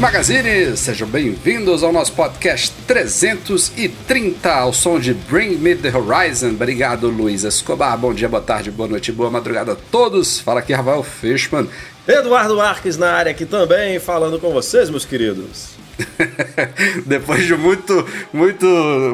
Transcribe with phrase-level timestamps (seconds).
[0.00, 6.52] Magazine, sejam bem-vindos ao nosso podcast 330 ao som de Bring Me the Horizon.
[6.52, 7.98] Obrigado, Luiz Escobar.
[7.98, 10.40] Bom dia, boa tarde, boa noite, boa madrugada a todos.
[10.40, 11.68] Fala aqui, Rafael Fishman.
[12.08, 15.79] Eduardo Marques na área aqui também, falando com vocês, meus queridos.
[17.06, 18.66] Depois de muito, muito,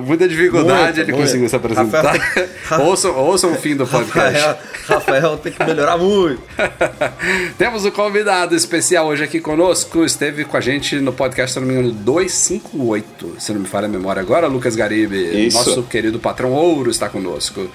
[0.05, 1.25] muita dificuldade, muito, ele muito.
[1.25, 2.17] conseguiu se apresentar.
[2.65, 2.87] Rafael...
[2.87, 4.39] ouçam, ouçam o fim do podcast.
[4.39, 6.43] Rafael, Rafael tem que melhorar muito.
[7.59, 10.05] Temos um convidado especial hoje aqui conosco.
[10.05, 13.87] Esteve com a gente no podcast, se não me engano, 258, se não me falha
[13.87, 15.47] a memória agora, Lucas Garibe.
[15.47, 15.57] Isso.
[15.57, 17.69] Nosso querido patrão Ouro está conosco.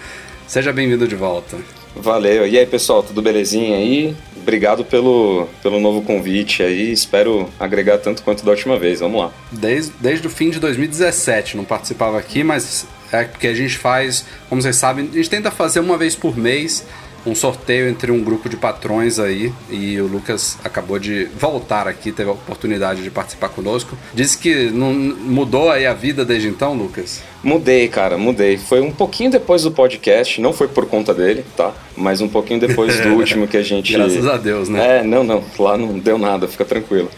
[0.48, 1.58] Seja bem-vindo de volta.
[1.95, 2.48] Valeu.
[2.48, 4.16] E aí, pessoal, tudo belezinha aí?
[4.42, 6.92] Obrigado pelo, pelo novo convite aí.
[6.92, 9.00] Espero agregar tanto quanto da última vez.
[9.00, 9.31] Vamos lá.
[9.52, 14.25] Desde, desde o fim de 2017, não participava aqui, mas é porque a gente faz,
[14.50, 16.86] como vocês sabem, a gente tenta fazer uma vez por mês
[17.25, 22.11] um sorteio entre um grupo de patrões aí e o Lucas acabou de voltar aqui,
[22.11, 23.98] teve a oportunidade de participar conosco.
[24.14, 27.22] Disse que não mudou aí a vida desde então, Lucas?
[27.44, 28.58] Mudei, cara, mudei.
[28.58, 31.73] Foi um pouquinho depois do podcast, não foi por conta dele, tá?
[31.98, 33.94] Mas um pouquinho depois do último que a gente.
[33.94, 35.00] Graças a Deus, né?
[35.00, 37.09] É, não, não, lá não deu nada, fica tranquilo.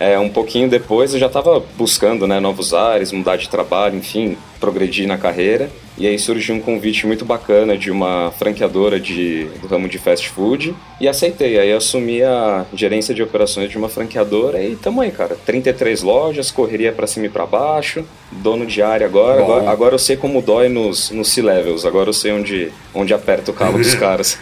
[0.00, 4.38] É, um pouquinho depois eu já estava buscando né, novos ares, mudar de trabalho, enfim,
[4.60, 5.68] progredir na carreira.
[5.98, 10.28] E aí surgiu um convite muito bacana de uma franqueadora de, do ramo de fast
[10.28, 11.58] food e aceitei.
[11.58, 15.36] Aí assumi a gerência de operações de uma franqueadora e tamo aí, cara.
[15.44, 19.68] 33 lojas, correria para cima e para baixo, dono de área agora, agora.
[19.68, 23.54] Agora eu sei como dói nos, nos C-levels, agora eu sei onde, onde aperta o
[23.54, 24.38] calo dos caras.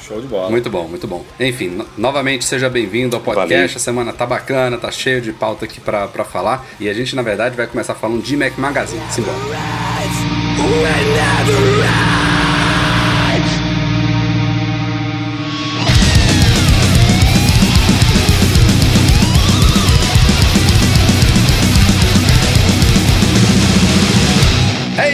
[0.00, 0.50] Show de bola.
[0.50, 1.24] Muito bom, muito bom.
[1.40, 3.52] Enfim, no novamente seja bem-vindo ao podcast.
[3.54, 3.76] Valeu.
[3.76, 6.64] A semana tá bacana, tá cheio de pauta aqui pra, pra falar.
[6.78, 9.02] E a gente, na verdade, vai começar falando de Mac Magazine.
[9.10, 9.36] Simbora.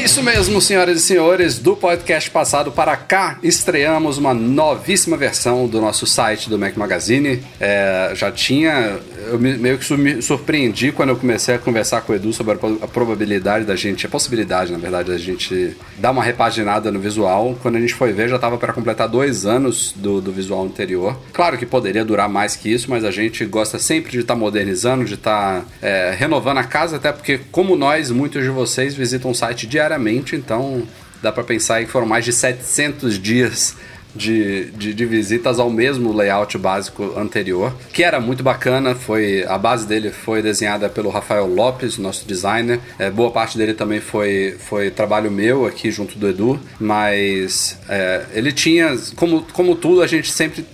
[0.03, 5.81] Isso mesmo, senhoras e senhores, do podcast passado para cá, estreamos uma novíssima versão do
[5.81, 7.41] nosso site do Mac Magazine.
[7.61, 8.99] É, já tinha.
[9.27, 12.87] Eu meio que me surpreendi quando eu comecei a conversar com o Edu sobre a
[12.87, 17.57] probabilidade da gente, a possibilidade, na verdade, da gente dar uma repaginada no visual.
[17.63, 21.19] Quando a gente foi ver, já estava para completar dois anos do, do visual anterior.
[21.33, 24.41] Claro que poderia durar mais que isso, mas a gente gosta sempre de estar tá
[24.41, 28.95] modernizando, de estar tá, é, renovando a casa, até porque, como nós, muitos de vocês
[28.95, 30.83] visitam o site diariamente então
[31.23, 33.77] dá para pensar que foram mais de 700 dias
[34.15, 38.95] de, de, de, visitas ao mesmo layout básico anterior, que era muito bacana.
[38.95, 42.81] Foi a base dele foi desenhada pelo Rafael Lopes, nosso designer.
[42.99, 48.27] É, boa parte dele também foi, foi trabalho meu aqui junto do Edu, mas é,
[48.33, 50.65] ele tinha, como, como tudo, a gente sempre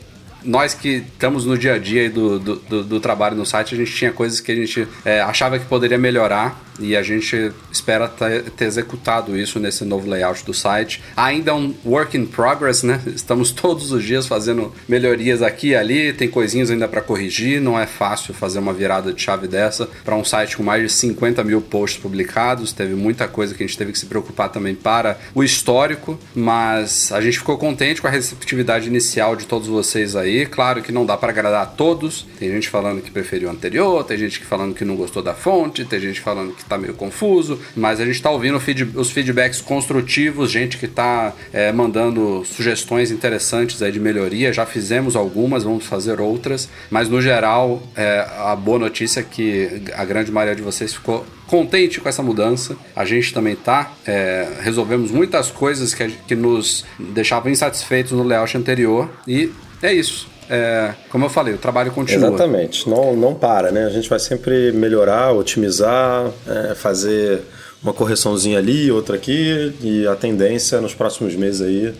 [0.44, 3.78] nós que estamos no dia a dia do, do, do, do, trabalho no site, a
[3.78, 8.08] gente tinha coisas que a gente é, achava que poderia melhorar e a gente espera
[8.08, 11.02] ter, executado isso nesse novo layout do site.
[11.16, 13.00] Ainda é um work in progress, né?
[13.06, 17.60] Estamos todos os dias fazendo melhorias aqui e ali, tem coisinhas ainda para corrigir.
[17.60, 20.88] Não é fácil fazer uma virada de chave dessa para um site com mais de
[20.88, 22.72] 50 mil posts publicados.
[22.72, 27.10] Teve muita coisa que a gente teve que se preocupar também para o histórico, mas
[27.12, 30.46] a gente ficou contente com a receptividade inicial de todos vocês aí.
[30.46, 32.26] Claro que não dá para agradar a todos.
[32.38, 35.34] Tem gente falando que preferiu o anterior, tem gente que falando que não gostou da
[35.34, 39.10] fonte, tem gente falando que tá meio confuso, mas a gente tá ouvindo feed, os
[39.10, 44.52] feedbacks construtivos, gente que tá é, mandando sugestões interessantes aí de melhoria.
[44.52, 49.82] Já fizemos algumas, vamos fazer outras, mas no geral, é, a boa notícia é que
[49.94, 52.76] a grande maioria de vocês ficou contente com essa mudança.
[52.94, 53.92] A gente também tá.
[54.06, 59.50] É, resolvemos muitas coisas que, que nos deixavam insatisfeitos no layout anterior e
[59.82, 62.28] é isso é, como eu falei, o trabalho continua.
[62.28, 63.84] Exatamente, não, não para, né?
[63.84, 67.42] A gente vai sempre melhorar, otimizar, é, fazer
[67.82, 71.94] uma correçãozinha ali, outra aqui, e a tendência nos próximos meses aí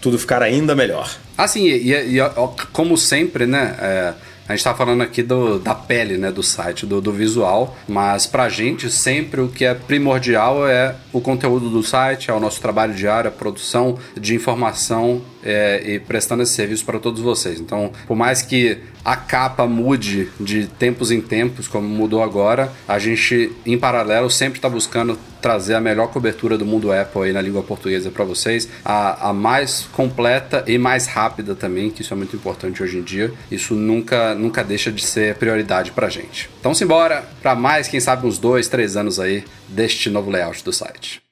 [0.00, 1.10] tudo ficar ainda melhor.
[1.36, 2.30] Assim, e, e, e
[2.72, 3.74] como sempre, né?
[3.80, 4.14] É,
[4.46, 8.26] A gente tá falando aqui do, da pele, né, do site, do, do visual, mas
[8.26, 12.60] pra gente sempre o que é primordial é o conteúdo do site, é o nosso
[12.60, 17.60] trabalho diário, a produção de informação é, e prestando esse serviço para todos vocês.
[17.60, 22.98] Então, por mais que a capa mude de tempos em tempos, como mudou agora, a
[22.98, 27.42] gente, em paralelo, sempre está buscando trazer a melhor cobertura do mundo Apple aí na
[27.42, 32.16] língua portuguesa para vocês, a, a mais completa e mais rápida também, que isso é
[32.16, 33.30] muito importante hoje em dia.
[33.50, 36.48] Isso nunca, nunca deixa de ser prioridade para gente.
[36.58, 40.72] Então, simbora para mais, quem sabe, uns dois, três anos aí deste novo layout do
[40.72, 41.22] site.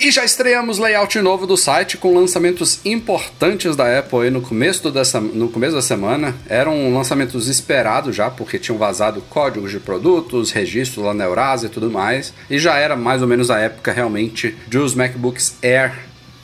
[0.00, 4.92] E já estreamos layout novo do site com lançamentos importantes da Apple aí no começo,
[4.92, 6.36] dessa, no começo da semana.
[6.48, 11.70] Eram lançamentos esperados já, porque tinham vazado códigos de produtos, registros lá na Eurasia e
[11.70, 12.32] tudo mais.
[12.48, 15.92] E já era mais ou menos a época realmente de os MacBooks Air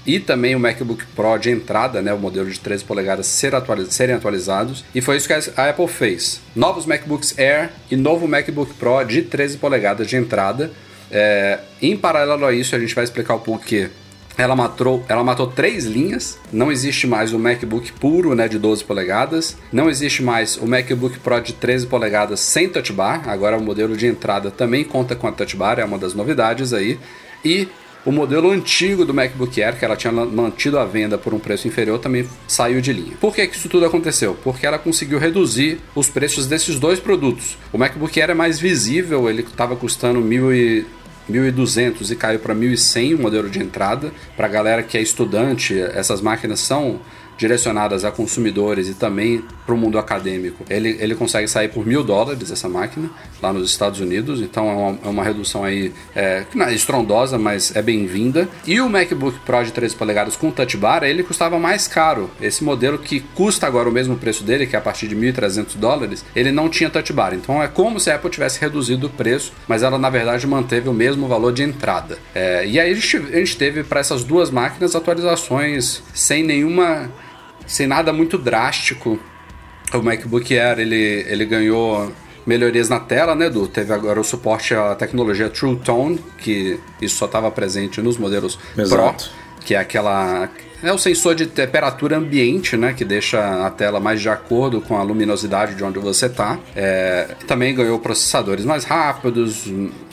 [0.05, 3.95] e também o MacBook Pro de entrada, né, o modelo de 13 polegadas ser atualiz
[3.95, 4.85] serem atualizados.
[4.93, 6.41] E foi isso que a Apple fez.
[6.57, 10.73] Novos MacBooks Air e novo MacBook Pro de 13 polegadas de entrada
[11.15, 13.89] é, em paralelo a isso, a gente vai explicar o porquê.
[14.37, 16.41] Ela matou, ela matou três linhas.
[16.53, 19.57] Não existe mais o MacBook puro, né, de 12 polegadas.
[19.73, 23.29] Não existe mais o MacBook Pro de 13 polegadas sem touch bar.
[23.29, 26.73] Agora o modelo de entrada também conta com a touch bar, é uma das novidades
[26.73, 26.99] aí.
[27.45, 27.69] E
[28.05, 31.69] o modelo antigo do MacBook Air, que ela tinha mantido a venda por um preço
[31.69, 33.17] inferior, também saiu de linha.
[33.21, 34.37] Por que, que isso tudo aconteceu?
[34.43, 37.57] Porque ela conseguiu reduzir os preços desses dois produtos.
[37.73, 40.85] O MacBook Air é mais visível, ele estava custando mil e
[41.31, 44.13] 1.200 e caiu para 1.100 o modelo de entrada.
[44.37, 47.01] Para a galera que é estudante, essas máquinas são
[47.37, 50.65] direcionadas a consumidores e também para o mundo acadêmico.
[50.71, 53.11] Ele, ele consegue sair por mil dólares essa máquina
[53.45, 57.75] lá nos Estados Unidos, então é uma, é uma redução aí é, é estrondosa, mas
[57.77, 58.49] é bem-vinda.
[58.67, 62.31] E o MacBook Pro de 13 polegadas com Touch Bar, ele custava mais caro.
[62.41, 65.77] Esse modelo que custa agora o mesmo preço dele, que é a partir de 1.300
[65.77, 67.35] dólares, ele não tinha Touch Bar.
[67.35, 70.89] Então é como se a Apple tivesse reduzido o preço, mas ela na verdade manteve
[70.89, 72.19] o mesmo valor de entrada.
[72.35, 77.11] É, e aí a gente, a gente teve para essas duas máquinas atualizações sem nenhuma
[77.67, 79.19] sem nada muito drástico.
[79.93, 82.13] O MacBook Air ele, ele ganhou
[82.47, 83.67] melhorias na tela, né, Edu?
[83.67, 88.59] Teve agora o suporte à tecnologia True Tone, que isso só estava presente nos modelos
[88.77, 89.31] Exato.
[89.31, 90.49] Pro, que é aquela
[90.85, 92.93] é o sensor de temperatura ambiente, né?
[92.93, 96.59] Que deixa a tela mais de acordo com a luminosidade de onde você está.
[96.77, 99.67] É, também ganhou processadores mais rápidos,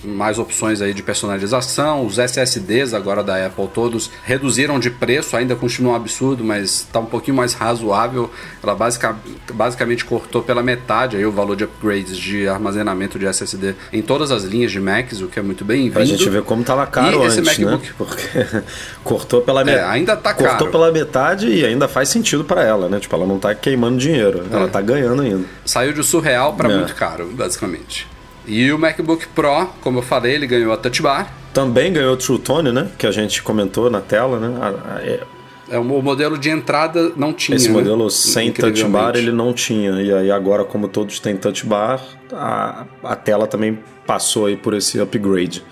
[0.04, 2.06] mais opções aí de personalização.
[2.06, 7.00] Os SSDs agora da Apple todos reduziram de preço, ainda continua um absurdo, mas está
[7.00, 8.32] um pouquinho mais razoável.
[8.64, 9.06] Ela basic,
[9.54, 14.32] basicamente cortou pela metade aí o valor de upgrades de armazenamento de SSD em todas
[14.32, 15.94] as linhas de Macs, o que é muito bem-vindo.
[15.94, 17.88] Pra gente ver como estava caro e antes, MacBook...
[17.88, 17.94] né?
[17.98, 18.24] Porque
[19.04, 19.84] cortou pela metade.
[19.84, 23.00] É, ainda tá caro cortou pela metade e ainda faz sentido para ela, né?
[23.00, 24.56] Tipo, ela não tá queimando dinheiro, é.
[24.56, 25.46] ela tá ganhando ainda.
[25.66, 26.78] Saiu de surreal para é.
[26.78, 28.08] muito caro, basicamente.
[28.46, 31.32] E o MacBook Pro, como eu falei, ele ganhou a Touch Bar.
[31.54, 32.90] Também ganhou o True Tone, né?
[32.98, 34.56] Que a gente comentou na tela, né?
[35.04, 35.20] É...
[35.70, 37.56] É, o modelo de entrada não tinha.
[37.56, 38.10] Esse modelo né?
[38.10, 40.02] sem touch bar ele não tinha.
[40.02, 42.02] E aí agora, como todos têm touch bar,
[42.34, 45.64] a, a tela também passou aí por esse upgrade.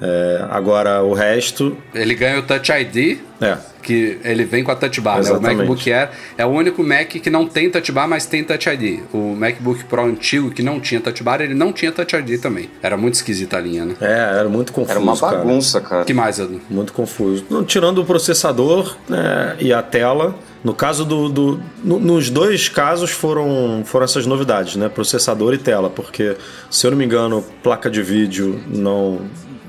[0.00, 1.76] É, agora o resto.
[1.94, 3.18] Ele ganha o Touch ID.
[3.40, 3.56] É.
[3.86, 5.22] Que ele vem com a Touch Bar.
[5.22, 5.30] Né?
[5.30, 8.68] O MacBook Air é o único Mac que não tem Touch Bar, mas tem Touch
[8.68, 9.04] ID.
[9.12, 12.68] O MacBook Pro antigo, que não tinha Touch Bar, ele não tinha Touch ID também.
[12.82, 13.94] Era muito esquisita a linha, né?
[14.00, 14.90] É, era muito confuso.
[14.90, 15.90] Era uma bagunça, cara.
[15.90, 16.04] cara.
[16.04, 16.60] que mais, Edu?
[16.68, 17.44] Muito confuso.
[17.64, 20.34] tirando o processador né, e a tela.
[20.64, 21.28] No caso do.
[21.28, 24.88] do no, nos dois casos foram, foram essas novidades, né?
[24.88, 26.36] Processador e tela, porque,
[26.68, 29.20] se eu não me engano, placa de vídeo não,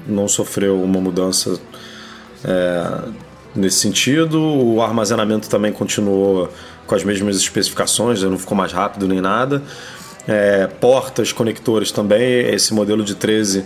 [0.07, 1.59] não sofreu uma mudança
[2.43, 3.09] é,
[3.57, 4.41] nesse sentido.
[4.41, 6.49] O armazenamento também continuou
[6.85, 9.61] com as mesmas especificações, não ficou mais rápido nem nada.
[10.27, 13.65] É, portas, conectores também, esse modelo de 13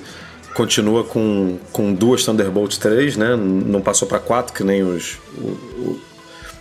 [0.53, 3.35] continua com, com duas Thunderbolt 3, né?
[3.35, 5.99] não passou para quatro, que nem os, o,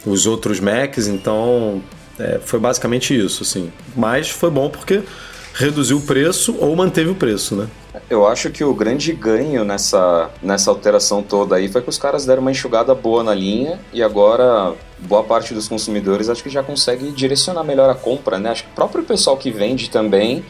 [0.06, 1.82] os outros Macs, então
[2.18, 3.42] é, foi basicamente isso.
[3.42, 3.70] Assim.
[3.96, 5.02] Mas foi bom porque
[5.54, 7.66] reduziu o preço ou manteve o preço, né?
[8.08, 12.24] Eu acho que o grande ganho nessa, nessa alteração toda aí foi que os caras
[12.24, 16.62] deram uma enxugada boa na linha e agora boa parte dos consumidores acho que já
[16.62, 18.50] consegue direcionar melhor a compra, né?
[18.50, 20.44] Acho que o próprio pessoal que vende também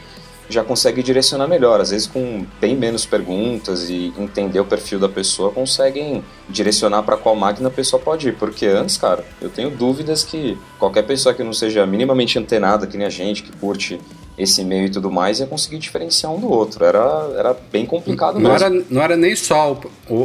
[0.50, 1.80] já consegue direcionar melhor.
[1.80, 7.16] Às vezes, com bem menos perguntas e entender o perfil da pessoa, conseguem direcionar para
[7.16, 8.35] qual máquina a pessoa pode ir.
[8.35, 12.97] Porque antes, cara, eu tenho dúvidas que qualquer pessoa que não seja minimamente antenada, que
[12.97, 14.00] nem a gente, que curte
[14.42, 16.85] esse meio e tudo mais, ia conseguir diferenciar um do outro.
[16.85, 18.66] Era, era bem complicado não mesmo.
[18.66, 19.78] Era, não era nem só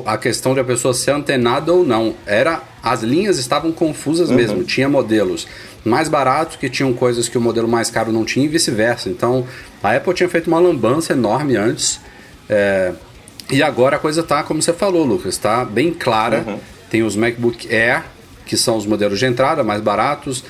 [0.06, 2.16] a questão de a pessoa ser antenada ou não.
[2.26, 4.36] Era as linhas estavam confusas uhum.
[4.36, 4.64] mesmo.
[4.64, 5.48] Tinha modelos
[5.84, 9.10] mais baratos que tinham coisas que o modelo mais caro não tinha e vice-versa.
[9.10, 9.46] Então,
[9.84, 12.00] a Apple tinha feito uma lambança enorme antes.
[12.50, 12.94] É,
[13.52, 16.44] e agora a coisa tá, como você falou, Lucas, está bem clara.
[16.48, 16.60] Uhum.
[16.90, 18.06] Tem os MacBook Air,
[18.46, 20.44] que são os modelos de entrada mais baratos,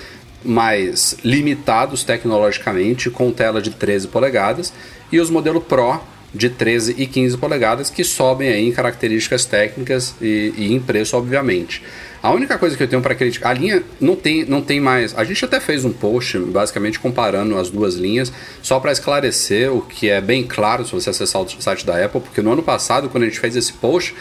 [0.46, 4.72] mais limitados tecnologicamente, com tela de 13 polegadas,
[5.12, 6.00] e os modelos Pro
[6.34, 11.16] de 13 e 15 polegadas, que sobem aí em características técnicas e, e em preço,
[11.16, 11.82] obviamente.
[12.22, 15.18] A única coisa que eu tenho para criticar, a linha não tem, não tem mais.
[15.18, 19.82] A gente até fez um post, basicamente comparando as duas linhas, só para esclarecer o
[19.82, 23.10] que é bem claro se você acessar o site da Apple, porque no ano passado,
[23.10, 24.16] quando a gente fez esse post,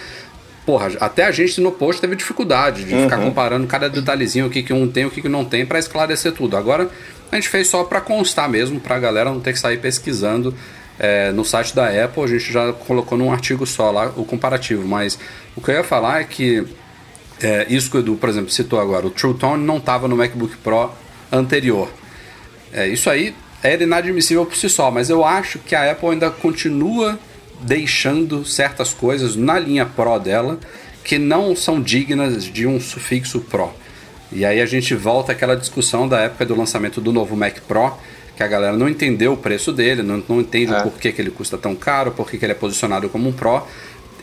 [0.64, 3.04] porra, até a gente no post teve dificuldade de uhum.
[3.04, 5.78] ficar comparando cada detalhezinho, o que, que um tem, o que, que não tem, para
[5.78, 6.56] esclarecer tudo.
[6.56, 6.88] Agora
[7.30, 10.54] a gente fez só para constar mesmo, para a galera não ter que sair pesquisando.
[10.99, 14.87] É, no site da Apple a gente já colocou num artigo só lá o comparativo,
[14.87, 15.18] mas
[15.56, 16.64] o que eu ia falar é que
[17.42, 20.16] é, isso que o Edu, por exemplo, citou agora, o True Tone não estava no
[20.16, 20.90] MacBook Pro
[21.33, 21.90] anterior.
[22.73, 26.30] É, isso aí era inadmissível por si só, mas eu acho que a Apple ainda
[26.30, 27.18] continua
[27.61, 30.59] deixando certas coisas na linha Pro dela
[31.03, 33.71] que não são dignas de um sufixo Pro.
[34.33, 37.93] E aí a gente volta àquela discussão da época do lançamento do novo Mac Pro,
[38.37, 40.81] que a galera não entendeu o preço dele, não, não entende é.
[40.81, 43.33] por que, que ele custa tão caro, por que, que ele é posicionado como um
[43.33, 43.63] Pro.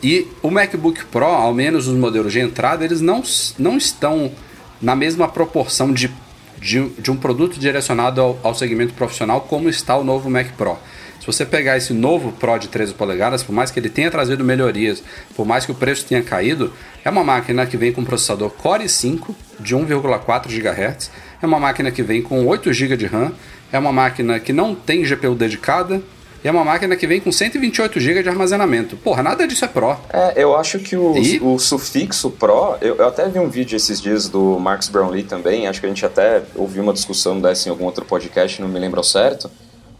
[0.02, 3.22] E o MacBook Pro, ao menos os modelos de entrada, eles não,
[3.56, 4.32] não estão
[4.80, 6.10] na mesma proporção de,
[6.58, 10.76] de, de um produto direcionado ao, ao segmento profissional como está o novo Mac Pro.
[11.22, 14.42] Se você pegar esse novo Pro de 13 polegadas, por mais que ele tenha trazido
[14.42, 15.04] melhorias,
[15.36, 16.72] por mais que o preço tenha caído,
[17.04, 21.92] é uma máquina que vem com processador Core i5 de 1,4 GHz, é uma máquina
[21.92, 23.30] que vem com 8 GB de RAM,
[23.72, 26.02] é uma máquina que não tem GPU dedicada,
[26.42, 28.96] e é uma máquina que vem com 128 GB de armazenamento.
[28.96, 29.96] Porra, nada disso é Pro.
[30.12, 31.38] É, eu acho que o, e...
[31.40, 35.68] o sufixo Pro, eu, eu, até vi um vídeo esses dias do Marcus Brownlee também,
[35.68, 38.80] acho que a gente até ouviu uma discussão dessa em algum outro podcast, não me
[38.80, 39.48] lembro ao certo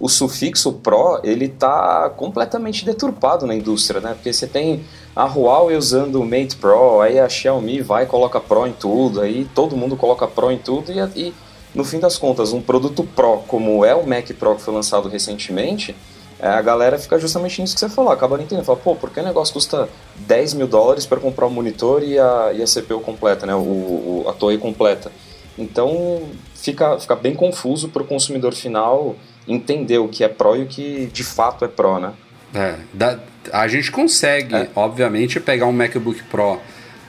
[0.02, 4.14] o sufixo Pro ele está completamente deturpado na indústria, né?
[4.14, 8.40] Porque você tem a Huawei usando o Mate Pro, aí a Xiaomi vai e coloca
[8.40, 11.34] Pro em tudo, aí todo mundo coloca Pro em tudo e, e
[11.72, 15.08] no fim das contas um produto Pro como é o Mac Pro que foi lançado
[15.08, 15.94] recentemente,
[16.40, 19.08] é, a galera fica justamente nisso que você falou, acaba não entendendo, fala, pô, por
[19.08, 22.66] que o negócio custa 10 mil dólares para comprar o monitor e a, e a
[22.66, 23.54] CPU completa, né?
[23.54, 25.12] O, o, a torre completa.
[25.56, 26.22] Então
[26.56, 29.14] fica, fica bem confuso para o consumidor final
[29.46, 32.12] entender o que é Pro e o que de fato é Pro, né?
[32.54, 33.18] É, da,
[33.52, 34.68] a gente consegue, é.
[34.74, 36.58] obviamente, pegar um MacBook Pro,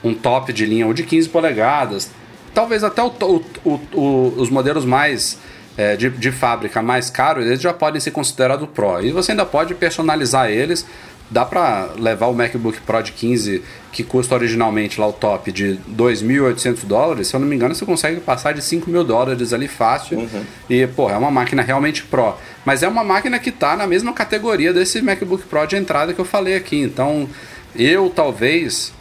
[0.02, 2.10] um top de linha ou de 15 polegadas,
[2.52, 3.12] talvez até o,
[3.64, 5.38] o, o, os modelos mais
[5.76, 9.02] é, de, de fábrica mais caros, eles já podem ser considerados Pro.
[9.02, 10.86] E você ainda pode personalizar eles
[11.30, 15.78] dá para levar o MacBook Pro de 15, que custa originalmente lá o top de
[15.90, 19.66] 2.800 dólares, se eu não me engano, você consegue passar de 5 mil dólares ali
[19.66, 20.18] fácil.
[20.18, 20.44] Uhum.
[20.68, 22.34] E, pô, é uma máquina realmente Pro.
[22.64, 26.20] Mas é uma máquina que está na mesma categoria desse MacBook Pro de entrada que
[26.20, 26.80] eu falei aqui.
[26.80, 27.28] Então,
[27.74, 28.92] eu talvez,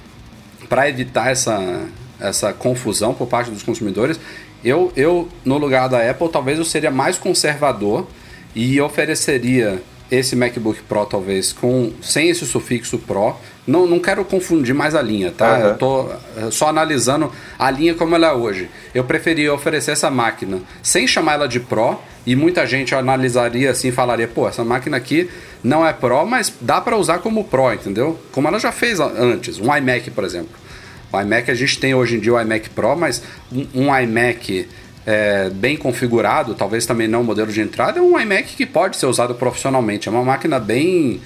[0.70, 1.86] para evitar essa,
[2.20, 4.20] essa confusão por parte dos consumidores,
[4.63, 8.08] eu, eu, no lugar da Apple, talvez eu seria mais conservador
[8.56, 13.36] e ofereceria esse MacBook Pro talvez com sem esse sufixo Pro.
[13.65, 15.53] Não, não quero confundir mais a linha, tá?
[15.53, 15.65] Uhum.
[15.65, 18.69] Eu tô eh, só analisando a linha como ela é hoje.
[18.93, 23.88] Eu preferia oferecer essa máquina sem chamar ela de Pro e muita gente analisaria assim
[23.88, 25.29] e falaria: pô, essa máquina aqui
[25.63, 28.19] não é Pro, mas dá para usar como Pro, entendeu?
[28.31, 30.63] Como ela já fez antes, um iMac, por exemplo.
[31.12, 34.67] O iMac a gente tem hoje em dia o iMac Pro, mas um, um iMac
[35.05, 38.98] é, bem configurado, talvez também não o modelo de entrada, é um iMac que pode
[38.98, 40.07] ser usado profissionalmente.
[40.07, 41.22] É uma máquina bem,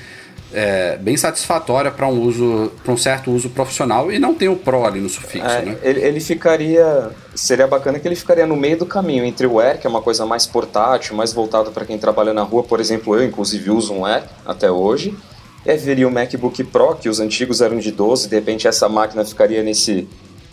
[0.52, 4.56] é, bem satisfatória para um uso, para um certo uso profissional e não tem o
[4.56, 5.78] Pro ali no sufixo, é, né?
[5.84, 9.80] Ele, ele, ficaria, seria bacana que ele ficaria no meio do caminho entre o Air,
[9.80, 13.16] que é uma coisa mais portátil, mais voltado para quem trabalha na rua, por exemplo,
[13.16, 15.16] eu inclusive uso um Air até hoje.
[15.68, 19.26] Aí viria o MacBook Pro, que os antigos eram de 12, de repente essa máquina
[19.26, 20.08] ficaria nesse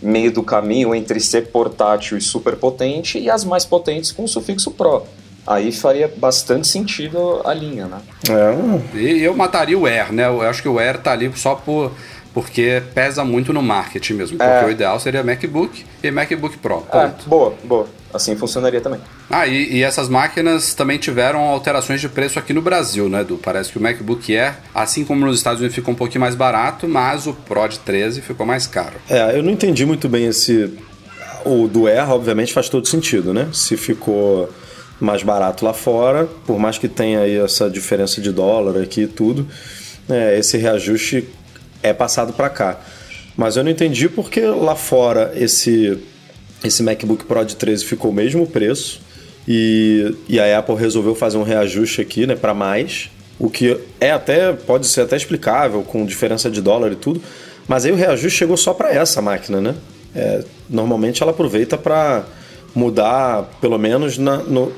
[0.05, 4.29] meio do caminho entre ser portátil e super potente e as mais potentes com o
[4.29, 5.03] sufixo Pro.
[5.47, 8.01] Aí faria bastante sentido a linha, né?
[8.29, 8.99] É.
[8.99, 10.27] E eu mataria o Air, né?
[10.27, 11.93] Eu acho que o Air tá ali só por
[12.33, 14.37] porque pesa muito no marketing mesmo.
[14.37, 14.67] Porque é.
[14.67, 16.85] o ideal seria MacBook e MacBook Pro.
[16.93, 17.87] É, boa, boa.
[18.15, 19.01] Assim funcionaria também.
[19.29, 23.41] Ah, e, e, essas máquinas também tiveram alterações de preço aqui no Brasil, né, Edu?
[23.43, 26.87] Parece que o MacBook Air, assim como nos Estados Unidos, ficou um pouquinho mais barato,
[26.87, 28.95] mas o Pro de 13 ficou mais caro.
[29.11, 30.73] É, eu não entendi muito bem esse.
[31.45, 33.49] O do Air, obviamente, faz todo sentido, né?
[33.53, 34.49] Se ficou
[35.01, 39.07] mais barato lá fora, por mais que tenha aí essa diferença de dólar aqui e
[39.09, 39.47] tudo,
[40.09, 41.29] é, esse reajuste
[41.83, 42.79] é passado para cá.
[43.37, 45.99] Mas eu não entendi porque lá fora esse,
[46.65, 49.01] esse MacBook Pro de 13 ficou o mesmo preço
[49.47, 54.11] e, e a Apple resolveu fazer um reajuste aqui né, para mais, o que é
[54.11, 57.21] até pode ser até explicável com diferença de dólar e tudo,
[57.69, 59.75] mas aí o reajuste chegou só para essa máquina, né?
[60.15, 62.25] É, normalmente ela aproveita para
[62.75, 64.73] mudar, pelo menos na, no,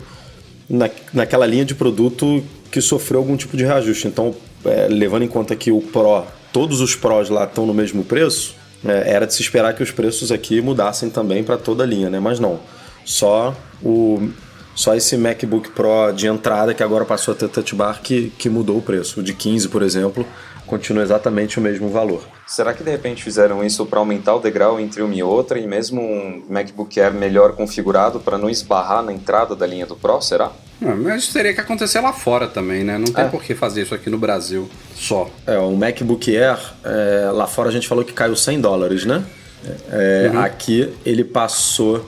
[0.69, 4.09] na, naquela linha de produto que sofreu algum tipo de reajuste.
[4.09, 8.05] Então, é, levando em conta que o Pro, todos os Pros lá estão no mesmo
[8.05, 8.56] preço,
[8.87, 12.11] é, era de se esperar que os preços aqui mudassem também para toda a linha,
[12.11, 12.21] né?
[12.21, 12.61] Mas não.
[13.05, 14.31] Só o
[14.75, 18.51] só esse MacBook Pro de entrada que agora passou a ter Touch Bar que, que
[18.51, 19.21] mudou o preço.
[19.21, 20.27] O de 15, por exemplo,
[20.67, 22.23] continua exatamente o mesmo valor.
[22.47, 25.67] Será que de repente fizeram isso para aumentar o degrau entre uma e outra e
[25.67, 30.21] mesmo um MacBook Air melhor configurado para não esbarrar na entrada da linha do Pro,
[30.21, 30.53] será?
[30.81, 32.99] Não, mas isso teria que acontecer lá fora também, né?
[32.99, 33.29] Não tem é.
[33.29, 35.31] por que fazer isso aqui no Brasil só.
[35.47, 39.25] É, o MacBook Air, é, lá fora a gente falou que caiu 100 dólares, né?
[39.91, 40.41] É, uhum.
[40.41, 42.05] Aqui ele passou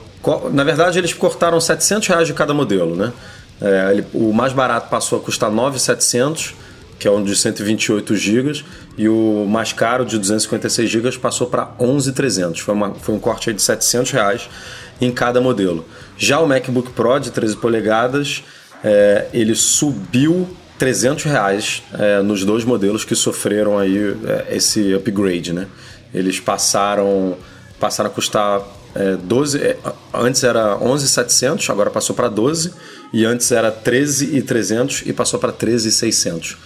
[0.51, 3.13] na verdade, eles cortaram 700 reais de cada modelo, né?
[3.61, 6.55] É, ele, o mais barato passou a custar 9,700,
[6.99, 8.63] que é um de 128 GB,
[8.97, 12.59] e o mais caro, de 256 GB, passou para 11,300.
[12.59, 14.49] Foi, foi um corte de 700 reais
[14.99, 15.85] em cada modelo.
[16.17, 18.43] Já o MacBook Pro de 13 polegadas,
[18.83, 25.53] é, ele subiu 300 reais é, nos dois modelos que sofreram aí é, esse upgrade,
[25.53, 25.67] né?
[26.13, 27.37] Eles passaram,
[27.79, 28.61] passaram a custar
[28.95, 29.77] é, 12, é,
[30.13, 32.73] antes era 11,700, agora passou para 12,
[33.13, 36.57] e antes era 13,300 e passou para 13,600.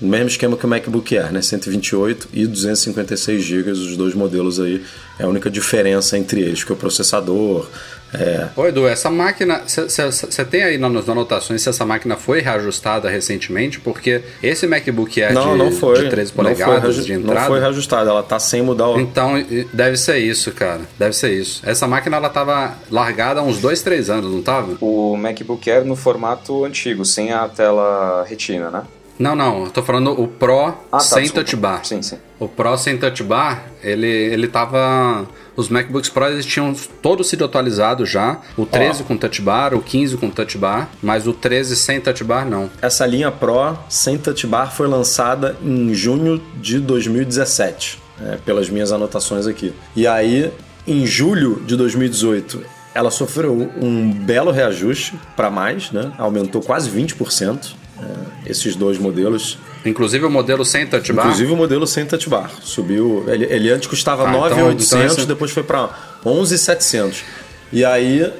[0.00, 1.42] O mesmo esquema que o MacBook Air, né?
[1.42, 4.82] 128 e 256 GB, os dois modelos aí.
[5.18, 7.68] É a única diferença entre eles, que é o processador.
[8.12, 8.48] É...
[8.56, 13.78] Ô Edu, essa máquina, você tem aí nas anotações se essa máquina foi reajustada recentemente?
[13.78, 17.40] Porque esse MacBook Air não, de, não foi, de 13 polegadas não de entrada...
[17.40, 18.98] Não foi reajustada, ela tá sem mudar o...
[18.98, 19.34] Então,
[19.72, 20.80] deve ser isso, cara.
[20.98, 21.60] Deve ser isso.
[21.64, 24.76] Essa máquina, ela tava largada há uns 2, 3 anos, não tava?
[24.80, 28.82] O MacBook Air no formato antigo, sem a tela retina, né?
[29.20, 31.44] Não, não, eu tô falando o Pro ah, tá, sem desculpa.
[31.44, 31.84] touch bar.
[31.84, 32.16] Sim, sim.
[32.38, 35.28] O Pro sem touch bar, ele, ele tava.
[35.54, 38.40] Os MacBooks Pro eles tinham todos sido atualizados já.
[38.56, 39.04] O 13 oh.
[39.04, 42.70] com touch bar, o 15 com touch bar, mas o 13 sem touch bar não.
[42.80, 48.90] Essa linha Pro sem touch bar foi lançada em junho de 2017, é, pelas minhas
[48.90, 49.74] anotações aqui.
[49.94, 50.50] E aí,
[50.86, 52.64] em julho de 2018,
[52.94, 56.10] ela sofreu um belo reajuste para mais, né?
[56.16, 59.58] Aumentou quase 20% é, esses dois modelos.
[59.84, 61.24] Inclusive o modelo sem touch bar?
[61.24, 62.50] Inclusive o modelo sem touch bar.
[62.62, 63.24] Subiu.
[63.28, 65.90] Ele, ele antes custava ah, 9,800, então, então depois foi para
[66.24, 67.24] 11,700.
[67.72, 68.30] E aí.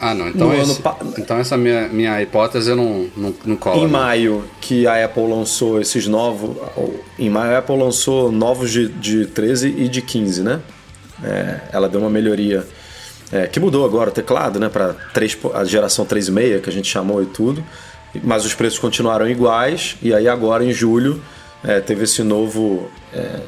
[0.00, 0.28] Ah, não.
[0.28, 1.14] Então, esse, ano...
[1.18, 3.76] então essa minha, minha hipótese não, não, não cola.
[3.76, 3.90] Em não.
[3.90, 6.56] maio, que a Apple lançou esses novos.
[7.18, 10.60] Em maio, a Apple lançou novos de, de 13 e de 15, né?
[11.22, 12.66] É, ela deu uma melhoria.
[13.32, 14.68] É, que mudou agora o teclado, né?
[14.68, 14.96] Para
[15.54, 17.62] a geração 3.6, que a gente chamou e tudo
[18.22, 19.96] mas os preços continuaram iguais.
[20.02, 21.22] E aí agora em julho
[21.62, 23.40] é, teve esse novo, é,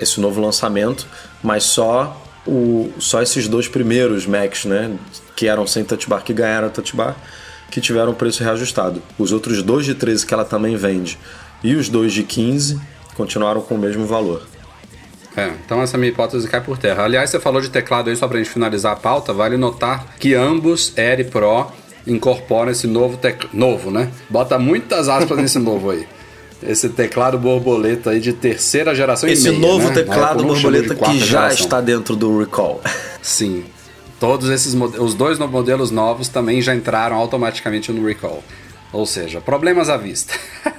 [0.00, 1.06] esse novo lançamento,
[1.42, 4.96] mas só, o, só esses dois primeiros Macs, né,
[5.34, 7.16] que eram sem touch bar, que ganharam touch bar,
[7.70, 9.02] que tiveram preço reajustado.
[9.18, 11.18] Os outros dois de 13 que ela também vende
[11.62, 12.80] e os dois de 15
[13.14, 14.46] continuaram com o mesmo valor.
[15.36, 17.04] É, então essa minha hipótese cai por terra.
[17.04, 20.32] Aliás, você falou de teclado aí, só pra gente finalizar a pauta, vale notar que
[20.34, 21.70] ambos Air Pro
[22.06, 23.56] incorpora esse novo teclado.
[23.56, 24.10] Novo, né?
[24.30, 26.06] Bota muitas aspas nesse novo aí.
[26.62, 29.94] Esse teclado borboleta aí de terceira geração Esse meia, novo né?
[29.94, 31.64] teclado borboleta que já geração.
[31.64, 32.80] está dentro do Recall.
[33.20, 33.64] Sim.
[34.18, 38.42] Todos esses os dois modelos novos também já entraram automaticamente no Recall.
[38.92, 40.32] Ou seja, problemas à vista.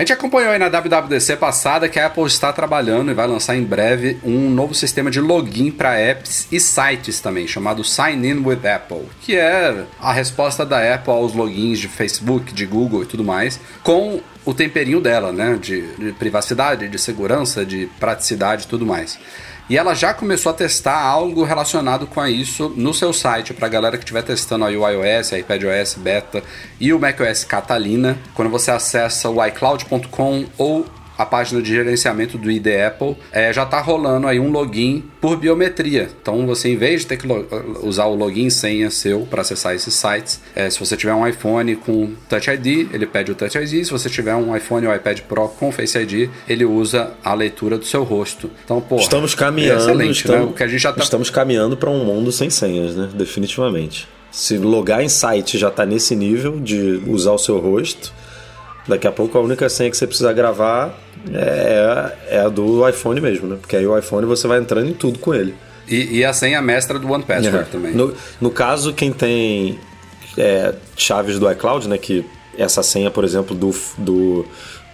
[0.00, 3.54] A gente acompanhou aí na WWDC passada que a Apple está trabalhando e vai lançar
[3.54, 8.42] em breve um novo sistema de login para apps e sites também, chamado Sign In
[8.42, 13.06] with Apple, que é a resposta da Apple aos logins de Facebook, de Google e
[13.06, 15.58] tudo mais, com o temperinho dela, né?
[15.60, 19.18] De, de privacidade, de segurança, de praticidade e tudo mais.
[19.70, 23.70] E ela já começou a testar algo relacionado com isso no seu site, para a
[23.70, 26.42] galera que estiver testando aí o iOS, iPadOS Beta
[26.80, 28.18] e o macOS Catalina.
[28.34, 30.84] Quando você acessa o iCloud.com ou
[31.20, 35.36] a página de gerenciamento do ID Apple, é, já está rolando aí um login por
[35.36, 36.08] biometria.
[36.22, 37.26] Então você, em vez de ter que
[37.82, 41.28] usar o login e senha seu para acessar esses sites, é, se você tiver um
[41.28, 43.84] iPhone com Touch ID, ele pede o Touch ID.
[43.84, 47.76] Se você tiver um iPhone ou iPad Pro com Face ID, ele usa a leitura
[47.76, 48.50] do seu rosto.
[48.64, 50.52] Então, pô, estamos caminhando, é estamos, né?
[50.56, 51.02] que a gente já tá...
[51.02, 53.10] estamos caminhando para um mundo sem senhas, né?
[53.12, 54.08] Definitivamente.
[54.30, 58.10] Se logar em site já está nesse nível de usar o seu rosto,
[58.90, 60.92] Daqui a pouco a única senha que você precisa gravar
[61.32, 63.56] é, é a do iPhone mesmo, né?
[63.60, 65.54] Porque aí o iPhone você vai entrando em tudo com ele.
[65.88, 67.62] E, e a senha mestra do One Password É.
[67.62, 67.92] também.
[67.92, 69.78] No, no caso, quem tem
[70.36, 71.98] é, chaves do iCloud, né?
[71.98, 72.24] Que
[72.58, 74.44] essa senha, por exemplo, do, do,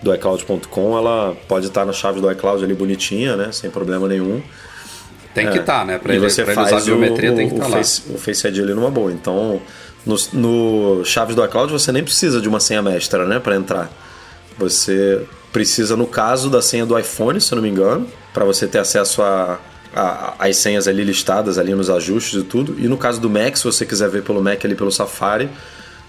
[0.02, 3.50] do iCloud.com, ela pode estar na chave do iCloud ali bonitinha, né?
[3.50, 4.42] Sem problema nenhum.
[5.42, 5.98] Tem que estar, né?
[5.98, 7.68] Pra e ele, você pra ele usar faz a biometria, o, tem que o, estar
[7.68, 7.76] lá.
[7.76, 9.12] face, o Face ID ali numa boa.
[9.12, 9.60] Então,
[10.04, 13.38] no, no Chaves do iCloud, você nem precisa de uma senha mestra, né?
[13.38, 13.90] Para entrar.
[14.58, 15.22] Você
[15.52, 18.78] precisa, no caso da senha do iPhone, se eu não me engano, para você ter
[18.78, 19.58] acesso a,
[19.94, 22.74] a- as senhas ali listadas ali nos ajustes e tudo.
[22.78, 25.48] E no caso do Mac, se você quiser ver pelo Mac ali pelo Safari,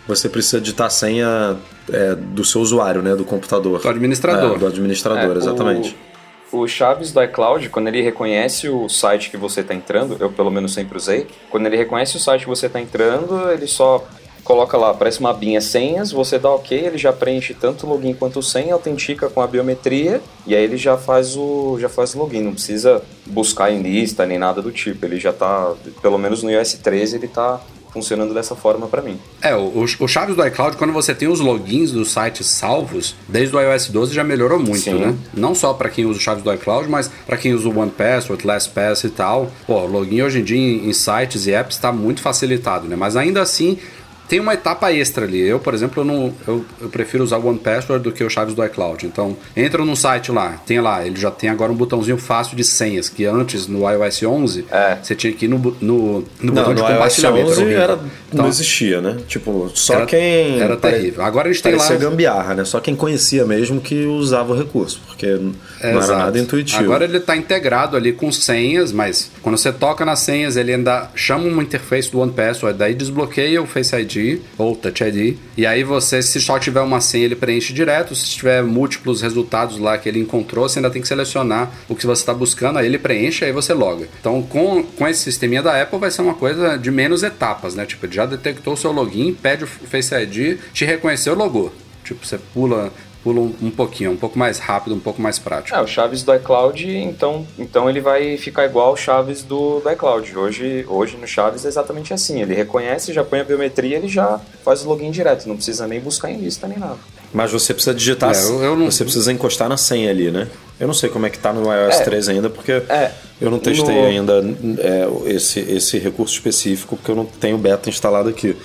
[0.07, 1.57] você precisa digitar a senha
[1.91, 3.15] é, do seu usuário, né?
[3.15, 3.81] Do computador.
[3.81, 4.55] Do administrador.
[4.55, 5.89] É, do administrador, É, exatamente.
[5.89, 6.06] O,
[6.51, 10.51] o Chaves do iCloud, quando ele reconhece o site que você está entrando, eu pelo
[10.51, 14.05] menos sempre usei, quando ele reconhece o site que você está entrando, ele só
[14.47, 18.13] coloca lá, aparece uma abinha senhas, você dá ok, ele já preenche tanto o login
[18.13, 22.15] quanto o senha, autentica com a biometria e aí ele já faz o já faz
[22.15, 26.17] o login, não precisa buscar em lista nem nada do tipo, ele já tá, pelo
[26.17, 27.59] menos no iOS 13 ele tá
[27.97, 29.19] funcionando dessa forma para mim.
[29.41, 33.55] É, o, o Chaves do iCloud, quando você tem os logins dos sites salvos, desde
[33.55, 34.99] o iOS 12 já melhorou muito, Sim.
[34.99, 35.15] né?
[35.33, 38.45] Não só para quem usa o Chaves do iCloud, mas para quem usa o OnePassword,
[38.45, 39.51] LastPass e tal.
[39.65, 42.95] Pô, o login hoje em dia em, em sites e apps está muito facilitado, né?
[42.95, 43.79] Mas ainda assim,
[44.27, 45.39] tem uma etapa extra ali.
[45.41, 48.53] Eu, por exemplo, eu, não, eu, eu prefiro usar o OnePassword do que o Chaves
[48.53, 49.05] do iCloud.
[49.05, 52.63] Então, entra num site lá, tem lá, ele já tem agora um botãozinho fácil de
[52.63, 54.97] senhas, que antes no iOS 11, É.
[55.01, 57.49] você tinha que ir no, no, no Não, botão de no iOS compartilhamento.
[57.51, 57.81] 11 horrível.
[57.81, 59.17] era, Então, não existia, né?
[59.27, 60.59] Tipo, só Era- quem...
[60.59, 61.23] era terrível.
[61.23, 62.65] Agora a gente tem lá- gambiarra, né?
[62.65, 66.19] Só quem conhecia mesmo que usava o recurso, porque não era Exato.
[66.19, 66.83] nada intuitivo.
[66.83, 71.09] Agora ele está integrado ali com senhas, mas quando você toca nas senhas, ele ainda
[71.15, 74.16] chama uma interface do OnePassword, daí desbloqueia o Face ID
[74.57, 78.29] ou Touch ID, e aí você, se só tiver uma senha, ele preenche direto, se
[78.29, 82.21] tiver múltiplos resultados lá que ele encontrou, você ainda tem que selecionar o que você
[82.21, 84.07] está buscando, aí ele preenche, aí você loga.
[84.19, 87.85] Então, com, com esse sisteminha da Apple, vai ser uma coisa de menos etapas, né?
[87.85, 91.73] Tipo, já detectou o seu login, pede o Face ID, te reconheceu, logou.
[92.03, 95.77] Tipo, você pula, pula um, um pouquinho, um pouco mais rápido, um pouco mais prático.
[95.77, 99.89] É, o Chaves do iCloud, então, então ele vai ficar igual o Chaves do, do
[99.91, 100.37] iCloud.
[100.37, 102.41] Hoje, hoje no Chaves é exatamente assim.
[102.41, 105.47] Ele reconhece, já põe a biometria, ele já faz o login direto.
[105.47, 106.97] Não precisa nem buscar em lista nem nada.
[107.33, 110.47] Mas você precisa digitar, É, eu- eu não- você precisa encostar na senha ali, né?
[110.79, 112.03] Eu não sei como é que tá no iOS É.
[112.03, 113.11] 13 ainda, porque É.
[113.41, 114.33] eu não testei No- ainda
[114.79, 118.55] é, esse, esse recurso específico, porque eu não tenho beta instalado aqui.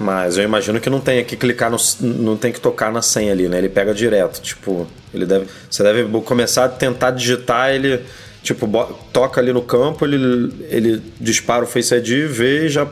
[0.00, 1.76] Mas eu imagino que não tenha que clicar no.
[2.00, 3.58] não tem que tocar na senha ali, né?
[3.58, 4.40] Ele pega direto.
[4.40, 5.44] Tipo, ele deve.
[5.70, 8.00] Você deve começar a tentar digitar ele.
[8.42, 8.66] Tipo,
[9.12, 12.88] toca ali no campo, ele, ele dispara o Face ID, vê e já,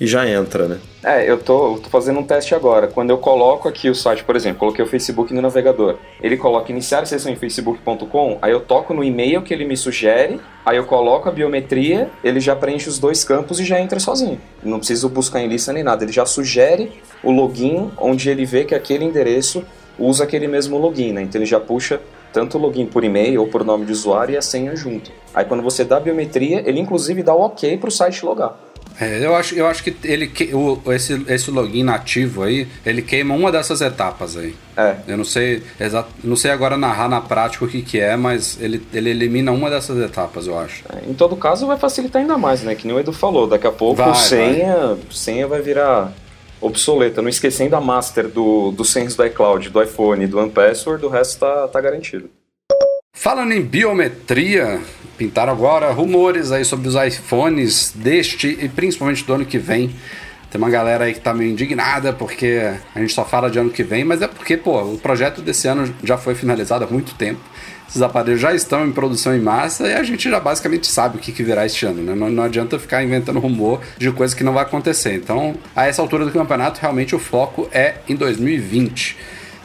[0.00, 0.78] e já entra, né?
[1.08, 2.86] É, eu tô, eu tô fazendo um teste agora.
[2.86, 5.96] Quando eu coloco aqui o site, por exemplo, coloquei o Facebook no navegador.
[6.22, 10.38] Ele coloca iniciar sessão em facebook.com, aí eu toco no e-mail que ele me sugere,
[10.66, 14.38] aí eu coloco a biometria, ele já preenche os dois campos e já entra sozinho.
[14.62, 16.04] Não preciso buscar em lista nem nada.
[16.04, 16.92] Ele já sugere
[17.24, 19.64] o login onde ele vê que aquele endereço
[19.98, 21.22] usa aquele mesmo login, né?
[21.22, 22.02] Então ele já puxa
[22.34, 25.10] tanto o login por e-mail ou por nome de usuário e a senha junto.
[25.34, 28.67] Aí quando você dá a biometria, ele inclusive dá o ok pro site logar.
[29.00, 33.00] É, eu acho, eu acho que ele que- o, esse, esse login nativo aí, ele
[33.00, 34.54] queima uma dessas etapas aí.
[34.76, 35.62] É, Eu não sei
[36.24, 39.70] não sei agora narrar na prática o que, que é, mas ele, ele elimina uma
[39.70, 40.82] dessas etapas, eu acho.
[41.08, 42.74] Em todo caso, vai facilitar ainda mais, né?
[42.74, 43.46] Que nem o Edu falou.
[43.46, 46.12] Daqui a pouco, Vai, senha, senha vai virar
[46.60, 47.22] obsoleta.
[47.22, 51.38] Não esquecendo a master do, do senhas do iCloud, do iPhone do OnePassword, o resto
[51.40, 52.28] tá, tá garantido.
[53.20, 54.80] Falando em biometria,
[55.16, 59.90] pintaram agora rumores aí sobre os iPhones deste e principalmente do ano que vem.
[60.48, 62.62] Tem uma galera aí que tá meio indignada porque
[62.94, 65.66] a gente só fala de ano que vem, mas é porque, pô, o projeto desse
[65.66, 67.40] ano já foi finalizado há muito tempo.
[67.88, 71.20] Esses aparelhos já estão em produção em massa e a gente já basicamente sabe o
[71.20, 72.14] que, que virá este ano, né?
[72.14, 75.14] Não, não adianta ficar inventando rumor de coisa que não vai acontecer.
[75.14, 79.16] Então, a essa altura do campeonato, realmente o foco é em 2020.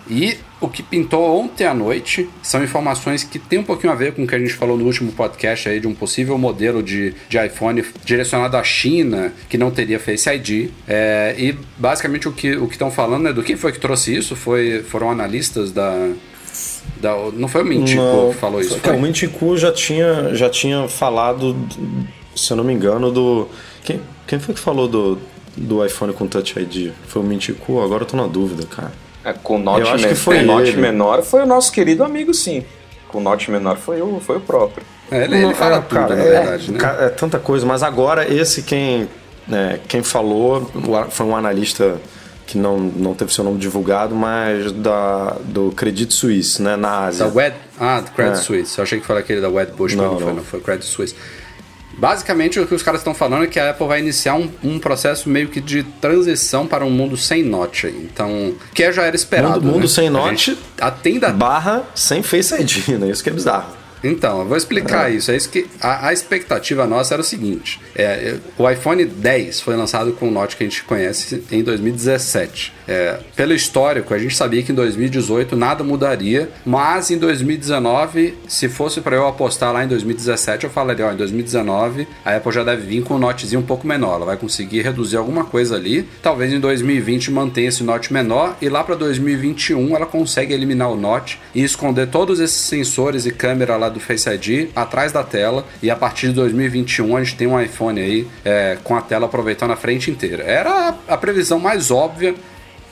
[0.10, 4.13] E o que pintou ontem à noite são informações que tem um pouquinho a ver
[4.13, 7.13] com o que a gente falou no último podcast aí de um possível modelo de,
[7.28, 10.69] de iPhone direcionado à China que não teria Face ID.
[10.88, 14.38] É, e basicamente o que o estão falando é do que foi que trouxe isso?
[14.38, 16.12] Foi, foram analistas da.
[16.95, 18.80] da não foi o Mintico Não, que falou isso?
[18.80, 18.95] Foi?
[18.95, 21.58] o Mintico já tinha, já tinha falado,
[22.34, 23.49] se eu não me engano, do.
[23.84, 25.19] Quem, quem foi que falou do,
[25.58, 26.93] do iPhone com Touch ID?
[27.08, 27.82] Foi o Mintico?
[27.82, 28.93] Agora eu tô na dúvida, cara.
[29.26, 31.72] É, com o Note, Eu acho men- que foi o Note menor foi o nosso
[31.72, 32.66] querido amigo, sim.
[33.08, 34.84] Com o Note menor foi o, foi o próprio.
[35.12, 36.80] É, ele, ele fala é, tudo, cara, na é, verdade, né?
[36.80, 39.08] ca- É tanta coisa, mas agora esse quem,
[39.48, 40.70] né, quem falou
[41.10, 41.98] foi um analista
[42.46, 47.26] que não, não teve seu nome divulgado, mas da, do Credit Suisse, né, na Ásia.
[47.28, 48.42] Da Wed, ah, do Credit é.
[48.42, 48.78] Suisse.
[48.78, 50.86] Eu achei que foi aquele da Wedbush, não, mas não, não foi, não foi Credit
[50.86, 51.16] Suisse.
[51.97, 54.79] Basicamente, o que os caras estão falando é que a Apple vai iniciar um, um,
[54.79, 57.88] processo meio que de transição para um mundo sem Note.
[57.88, 59.62] Então, que já era esperado.
[59.62, 59.88] Mundo, mundo né?
[59.88, 61.29] sem Note, atenda...
[61.29, 63.10] barra sem Face ID, né?
[63.10, 63.83] Isso que é bizarro.
[64.04, 65.16] Então, eu vou explicar é.
[65.16, 65.32] isso.
[65.32, 69.76] É isso que a, a, expectativa nossa era o seguinte: é, o iPhone 10 foi
[69.76, 72.74] lançado com o Note que a gente conhece em 2017.
[72.86, 78.68] É, pelo histórico, a gente sabia que em 2018 nada mudaria, mas em 2019, se
[78.68, 82.63] fosse para eu apostar lá em 2017, eu falaria: ó, em 2019 a Apple já
[82.63, 84.16] deve vir com um Notezinho um pouco menor.
[84.16, 86.08] Ela vai conseguir reduzir alguma coisa ali.
[86.22, 90.96] Talvez em 2020 mantenha esse Note menor e lá para 2021 ela consegue eliminar o
[90.96, 95.65] Note e esconder todos esses sensores e câmera lá do Face ID atrás da tela
[95.82, 99.25] e a partir de 2021 a gente tem um iPhone aí é, com a tela
[99.25, 100.43] aproveitando a frente inteira.
[100.43, 102.36] Era a, a previsão mais óbvia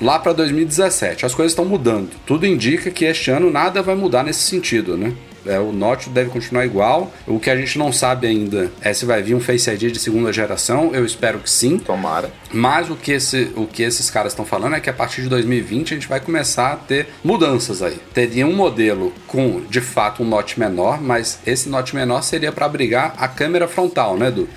[0.01, 1.25] lá para 2017.
[1.25, 2.09] As coisas estão mudando.
[2.25, 5.13] Tudo indica que este ano nada vai mudar nesse sentido, né?
[5.45, 7.11] É, o Note deve continuar igual.
[7.25, 9.99] O que a gente não sabe ainda é se vai vir um Face ID de
[9.99, 10.91] segunda geração.
[10.93, 11.79] Eu espero que sim.
[11.79, 12.31] Tomara.
[12.53, 15.29] Mas o que, esse, o que esses caras estão falando é que a partir de
[15.29, 17.97] 2020 a gente vai começar a ter mudanças aí.
[18.13, 22.65] Teria um modelo com, de fato, um Note menor, mas esse Note menor seria para
[22.65, 24.47] abrigar a câmera frontal, né, Edu?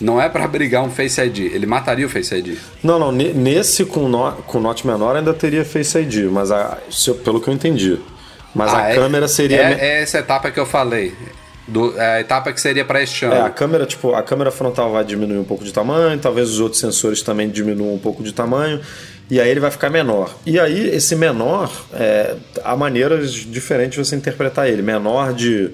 [0.00, 2.56] Não é para brigar um Face ID, ele mataria o Face ID.
[2.82, 6.78] Não, não, nesse com, no, com Note menor ainda teria Face ID, mas a,
[7.24, 7.98] pelo que eu entendi.
[8.54, 9.60] Mas ah, a é, câmera seria.
[9.60, 11.14] É, é, essa etapa que eu falei.
[11.66, 13.34] Do, é a etapa que seria para este ano.
[13.34, 16.60] É, a câmera, tipo, a câmera frontal vai diminuir um pouco de tamanho, talvez os
[16.60, 18.80] outros sensores também diminuam um pouco de tamanho,
[19.30, 20.34] e aí ele vai ficar menor.
[20.46, 24.80] E aí, esse menor, é, há maneiras diferentes de você interpretar ele.
[24.80, 25.70] Menor de,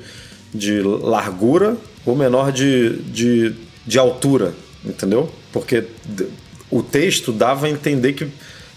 [0.53, 3.55] de largura ou menor de, de,
[3.87, 5.31] de altura, entendeu?
[5.53, 5.85] Porque
[6.71, 8.29] o texto dava a entender que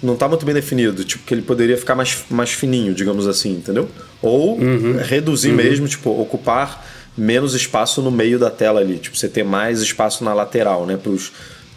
[0.02, 3.54] não está muito bem definido, tipo, que ele poderia ficar mais, mais fininho, digamos assim,
[3.54, 3.90] entendeu?
[4.22, 4.98] Ou uhum.
[4.98, 5.56] reduzir uhum.
[5.56, 6.86] mesmo, tipo, ocupar
[7.18, 11.00] menos espaço no meio da tela ali, tipo, você ter mais espaço na lateral, né,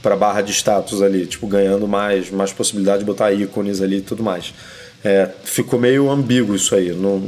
[0.02, 4.02] para barra de status ali, tipo, ganhando mais, mais possibilidade de botar ícones ali e
[4.02, 4.52] tudo mais.
[5.02, 7.22] É, ficou meio ambíguo isso aí, não,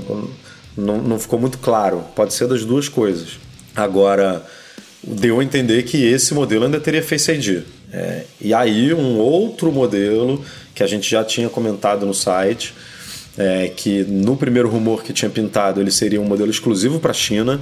[0.77, 2.05] não, não ficou muito claro.
[2.15, 3.39] Pode ser das duas coisas.
[3.75, 4.45] Agora,
[5.03, 7.63] deu a entender que esse modelo ainda teria Face ID.
[7.93, 10.43] É, e aí, um outro modelo
[10.75, 12.75] que a gente já tinha comentado no site,
[13.37, 17.15] é, que no primeiro rumor que tinha pintado ele seria um modelo exclusivo para a
[17.15, 17.61] China,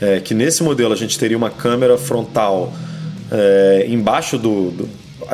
[0.00, 2.72] é, que nesse modelo a gente teria uma câmera frontal
[3.30, 4.88] é, embaixo do, do,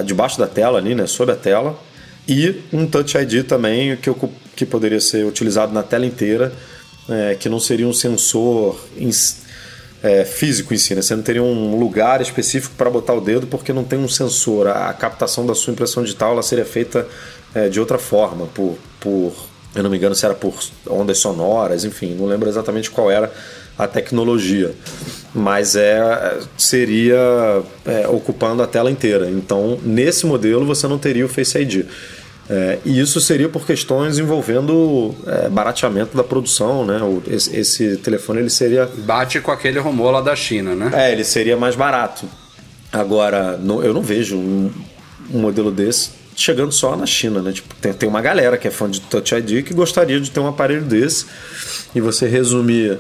[0.05, 1.79] debaixo da tela ali, né, sob a tela,
[2.27, 4.11] e um Touch ID também que,
[4.55, 6.53] que poderia ser utilizado na tela inteira,
[7.09, 8.81] é, que não seria um sensor
[10.03, 11.03] é, físico em si, né?
[11.03, 14.67] Você não teria um lugar específico para botar o dedo porque não tem um sensor.
[14.67, 17.07] A, captação da sua impressão digital ela seria feita
[17.55, 19.33] é, de outra forma, por, por,
[19.75, 20.55] eu não me engano se era por
[20.89, 23.33] ondas sonoras, enfim, não lembro exatamente qual era
[23.79, 24.75] a tecnologia,
[25.35, 29.31] mas é seria é, ocupando a tela inteira.
[29.31, 31.87] Então, nesse modelo você não teria o Face ID.
[32.55, 37.01] É, e isso seria por questões envolvendo é, barateamento da produção, né?
[37.27, 38.85] Esse, esse, telefone ele seria.
[38.85, 40.91] Bate com aquele rumor lá da China, né?
[40.93, 42.29] É, ele seria mais barato.
[42.93, 44.71] Agora, não, eu não vejo um,
[45.33, 47.53] um, modelo desse chegando só na China, né?
[47.53, 50.41] Tipo, tem, tem uma galera que é fã de Touch ID que gostaria de ter
[50.41, 51.25] um aparelho desse.
[51.95, 52.99] E você resumir,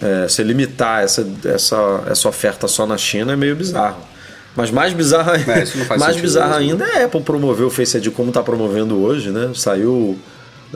[0.00, 4.11] é, você limitar essa, essa, essa oferta só na China é meio bizarro.
[4.54, 8.28] Mas mais bizarro, é, mais bizarro ainda é a Apple promover o Face ID como
[8.28, 9.50] está promovendo hoje, né?
[9.54, 10.18] Saiu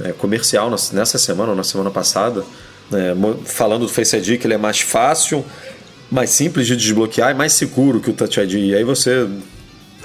[0.03, 2.43] é, comercial nessa semana ou na semana passada,
[2.93, 5.45] é, falando do Face ID que ele é mais fácil,
[6.11, 8.55] mais simples de desbloquear e mais seguro que o Touch ID.
[8.55, 9.29] E aí você,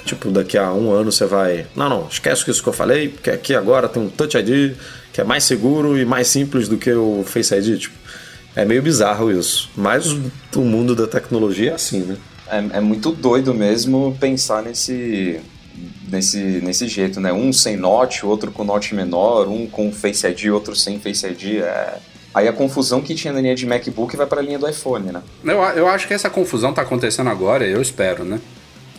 [0.06, 1.66] tipo, daqui a um ano você vai.
[1.74, 4.76] Não, não, esquece isso que eu falei, porque aqui agora tem um Touch ID
[5.14, 7.80] que é mais seguro e mais simples do que o Face ID.
[7.80, 7.96] Tipo,
[8.56, 9.70] é meio bizarro isso.
[9.76, 10.12] Mas
[10.56, 12.18] o mundo da tecnologia é assim, né?
[12.52, 15.40] É, é muito doido mesmo pensar nesse,
[16.10, 17.32] nesse, nesse jeito, né?
[17.32, 21.62] Um sem note, outro com note menor, um com Face ID, outro sem Face ID.
[21.62, 21.98] É...
[22.34, 25.12] Aí a confusão que tinha na linha de MacBook vai para a linha do iPhone,
[25.12, 25.22] né?
[25.44, 28.40] Eu, eu acho que essa confusão tá acontecendo agora, eu espero, né?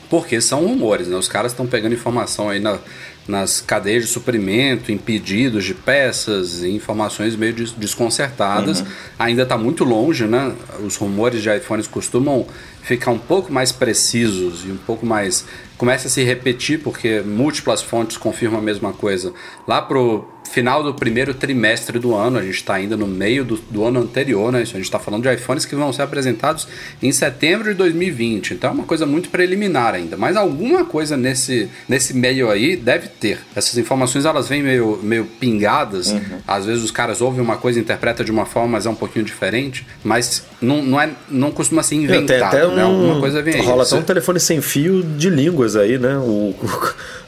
[0.08, 1.16] Porque são rumores, né?
[1.16, 2.78] Os caras estão pegando informação aí na,
[3.26, 8.80] nas cadeias de suprimento, em pedidos de peças, informações meio desconcertadas.
[8.80, 8.86] Uhum.
[9.18, 10.52] Ainda está muito longe, né?
[10.84, 12.46] Os rumores de iPhones costumam
[12.82, 15.44] ficar um pouco mais precisos e um pouco mais
[15.82, 19.34] comece a se repetir, porque múltiplas fontes confirmam a mesma coisa.
[19.66, 23.56] Lá pro final do primeiro trimestre do ano, a gente está ainda no meio do,
[23.56, 24.60] do, ano anterior, né?
[24.60, 26.68] a gente está falando de iPhones que vão ser apresentados
[27.02, 31.70] em setembro de 2020, então é uma coisa muito preliminar ainda, mas alguma coisa nesse,
[31.88, 33.38] nesse meio aí deve ter.
[33.56, 36.20] Essas informações elas vêm meio, meio pingadas, uhum.
[36.46, 39.24] às vezes os caras ouvem uma coisa, interpretam de uma forma, mas é um pouquinho
[39.24, 42.82] diferente, mas não, não, é, não costuma ser inventado, até né?
[42.82, 43.62] Alguma coisa vem aí.
[43.62, 46.16] Rola até um telefone sem fio de línguas aí, né?
[46.18, 46.54] O,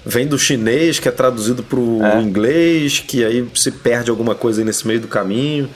[0.04, 2.20] vem do chinês, que é traduzido para o é.
[2.20, 5.68] inglês, que aí se perde alguma coisa aí nesse meio do caminho.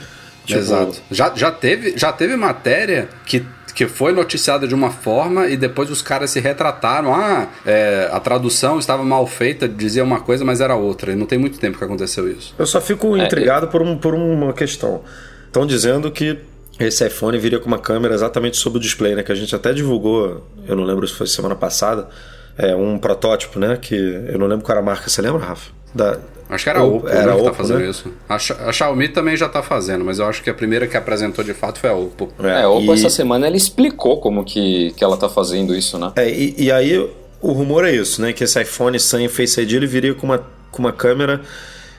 [0.45, 0.61] Tipo...
[0.61, 1.03] Exato.
[1.11, 3.45] Já, já, teve, já teve matéria que
[3.79, 7.15] que foi noticiada de uma forma e depois os caras se retrataram.
[7.15, 11.13] Ah, é, a tradução estava mal feita, dizia uma coisa, mas era outra.
[11.13, 12.53] E não tem muito tempo que aconteceu isso.
[12.59, 15.03] Eu só fico é, intrigado por, um, por uma questão.
[15.47, 16.41] Estão dizendo que
[16.81, 19.23] esse iPhone viria com uma câmera exatamente sobre o display, né?
[19.23, 22.09] Que a gente até divulgou, eu não lembro se foi semana passada,
[22.59, 23.79] é, um protótipo, né?
[23.81, 25.71] Que eu não lembro qual era a marca, você lembra, Rafa?
[25.95, 26.19] Da...
[26.51, 27.91] Acho que era a Oppo, era né, Oppo, que tá fazendo né?
[27.91, 28.13] isso.
[28.29, 31.45] A, a, Xiaomi também já tá fazendo, mas eu acho que a primeira que apresentou
[31.45, 32.33] de fato foi a Oppo.
[32.43, 32.95] É, a Oppo e...
[32.95, 36.13] essa semana ela explicou como que, que ela tá fazendo isso, né?
[36.17, 36.99] É, e, e aí
[37.41, 38.33] o rumor é isso, né?
[38.33, 40.39] Que esse iPhone sem Face ID ele viria com uma,
[40.71, 41.43] com uma câmera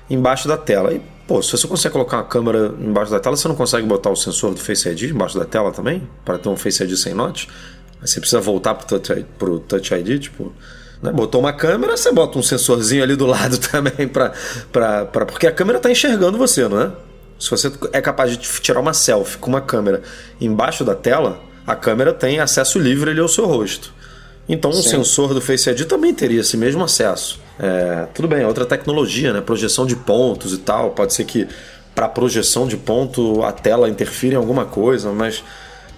[0.10, 0.94] embaixo da tela.
[0.94, 4.10] E, pô, se você consegue colocar uma câmera embaixo da tela, você não consegue botar
[4.10, 6.08] o sensor do Face ID embaixo da tela também?
[6.26, 7.48] Para ter um Face ID sem note?
[8.02, 10.54] Aí você precisa voltar pro Touch, pro Touch ID, tipo...
[11.02, 11.14] Né?
[11.14, 14.34] Botou uma câmera, você bota um sensorzinho ali do lado também, pra,
[14.72, 16.92] pra, pra, porque a câmera está enxergando você, não é?
[17.40, 20.02] Se você é capaz de tirar uma selfie com uma câmera
[20.42, 23.94] embaixo da tela, a câmera tem acesso livre ali ao seu rosto.
[24.48, 24.80] Então, Sim.
[24.80, 27.40] um sensor do Face ID também teria esse mesmo acesso.
[27.60, 29.42] É, tudo bem, é outra tecnologia, né?
[29.42, 30.90] Projeção de pontos e tal.
[30.90, 31.48] Pode ser que
[31.94, 35.44] para projeção de ponto a tela interfira em alguma coisa, mas,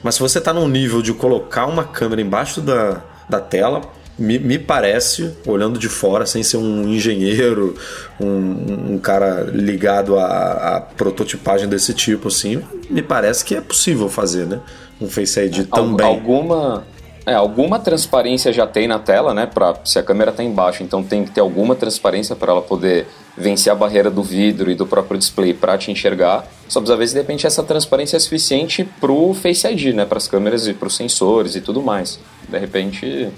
[0.04, 3.82] mas se você está num nível de colocar uma câmera embaixo da, da tela,
[4.18, 7.76] me, me, parece, olhando de fora, sem ser um engenheiro,
[8.20, 14.08] um, um cara ligado à, à, prototipagem desse tipo, assim, me parece que é possível
[14.10, 14.60] fazer, né?
[15.00, 16.06] Um Face ID também.
[16.06, 16.86] Alguma,
[17.26, 19.46] é, alguma transparência já tem na tela, né?
[19.46, 23.08] Pra, se a câmera está embaixo, então tem que ter alguma transparência para ela poder
[23.38, 26.48] vencer a barreira do vidro e do próprio display para te enxergar.
[26.68, 30.06] Só precisa ver se de repente essa transparência é suficiente para o Face ID, né?
[30.06, 32.20] Para as câmeras e para os sensores e tudo mais.
[32.50, 33.30] De repente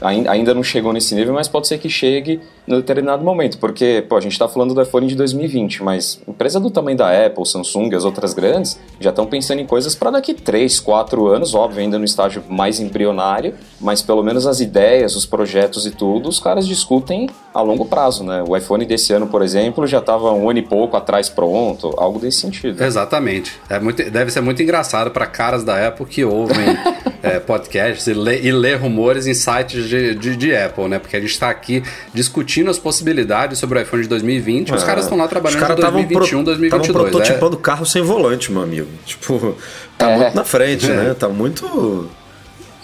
[0.00, 4.16] ainda não chegou nesse nível, mas pode ser que chegue em determinado momento, porque pô,
[4.16, 7.88] a gente está falando do iPhone de 2020, mas empresa do tamanho da Apple, Samsung
[7.90, 11.80] e as outras grandes já estão pensando em coisas para daqui 3, 4 anos, óbvio,
[11.80, 16.38] ainda no estágio mais embrionário, mas pelo menos as ideias, os projetos e tudo, os
[16.38, 18.44] caras discutem a longo prazo, né?
[18.46, 22.18] O iPhone desse ano, por exemplo, já estava um ano e pouco atrás pronto, algo
[22.18, 22.82] desse sentido.
[22.84, 23.58] Exatamente.
[23.68, 26.66] É muito, deve ser muito engraçado para caras da Apple que ouvem
[27.22, 30.98] é, podcasts e lê, e lê rumores em sites de, de, de Apple, né?
[30.98, 34.74] Porque a gente está aqui discutindo as possibilidades sobre o iPhone de 2020 é.
[34.74, 36.88] os caras estão lá trabalhando em 2021, pro, 2022.
[36.88, 37.60] Estavam prototipando é.
[37.60, 38.88] carro sem volante, meu amigo.
[39.04, 39.56] Tipo,
[39.96, 40.18] tá é.
[40.18, 40.94] muito na frente, é.
[40.94, 41.14] né?
[41.14, 42.08] Tá muito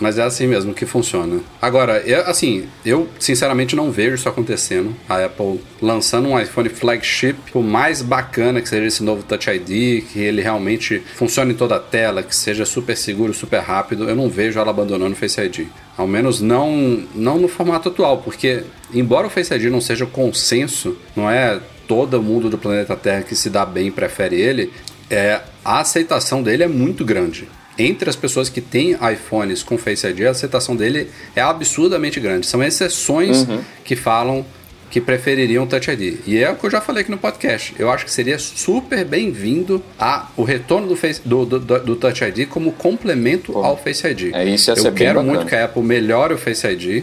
[0.00, 1.40] mas é assim mesmo que funciona.
[1.61, 4.94] Agora, eu, assim, eu sinceramente não vejo isso acontecendo.
[5.09, 10.04] A Apple lançando um iPhone flagship, o mais bacana que seja esse novo Touch ID,
[10.04, 14.16] que ele realmente funcione em toda a tela, que seja super seguro, super rápido, eu
[14.16, 15.66] não vejo ela abandonando o Face ID.
[15.96, 20.09] Ao menos não, não no formato atual, porque embora o Face ID não seja o
[20.09, 24.72] consenso, não é todo mundo do planeta Terra que se dá bem e prefere ele,
[25.11, 27.46] é, a aceitação dele é muito grande
[27.79, 32.47] entre as pessoas que têm iPhones com Face ID, a aceitação dele é absurdamente grande.
[32.47, 33.61] São exceções uhum.
[33.85, 34.45] que falam
[34.91, 36.21] que prefeririam o Touch ID.
[36.25, 37.75] E é o que eu já falei aqui no podcast.
[37.77, 42.23] Eu acho que seria super bem-vindo a o retorno do, face, do, do, do, Touch
[42.23, 44.33] ID como complemento Pô, ao Face ID.
[44.33, 47.03] É isso, eu quero muito que a Apple melhore o Face ID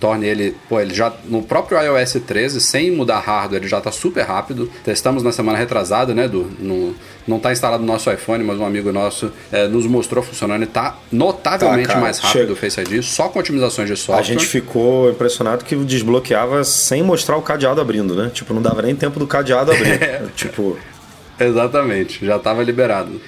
[0.00, 3.90] torne ele, pô, ele já no próprio iOS 13, sem mudar hardware, ele já está
[3.90, 4.70] super rápido.
[4.84, 6.94] Testamos na semana retrasada, né, do no,
[7.26, 10.64] não está instalado no nosso iPhone, mas um amigo nosso é, nos mostrou funcionando e
[10.64, 14.18] está notavelmente tá, mais rápido o Face ID, só com otimizações de software.
[14.18, 18.30] A gente ficou impressionado que desbloqueava sem mostrar o cadeado abrindo, né?
[18.32, 19.96] Tipo, não dava nem tempo do cadeado abrir.
[20.36, 20.76] Tipo,
[21.38, 23.20] Exatamente, já estava liberado.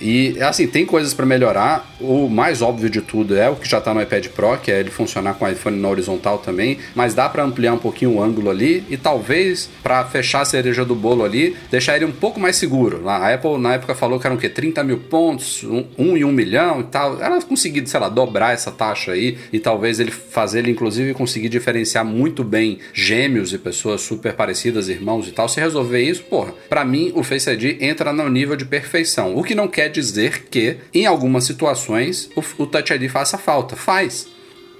[0.00, 1.94] E assim, tem coisas para melhorar.
[2.00, 4.80] O mais óbvio de tudo é o que já está no iPad Pro, que é
[4.80, 8.22] ele funcionar com o iPhone na horizontal também, mas dá para ampliar um pouquinho o
[8.22, 12.38] ângulo ali e talvez para fechar a cereja do bolo ali, deixar ele um pouco
[12.38, 13.08] mais seguro.
[13.08, 14.48] A Apple na época falou que eram o quê?
[14.48, 17.20] 30 mil pontos, um, um e um milhão e tal.
[17.22, 21.48] Ela conseguiu, sei lá, dobrar essa taxa aí e talvez ele fazer ele inclusive conseguir
[21.48, 25.48] diferenciar muito bem gêmeos e pessoas super parecidas, irmãos e tal.
[25.48, 29.36] Se resolver isso, porra, para mim o Face ID entra no nível de perfeição.
[29.36, 33.76] O que não quer dizer que, em algumas situações, o, o Touch ID faça falta.
[33.76, 34.28] Faz.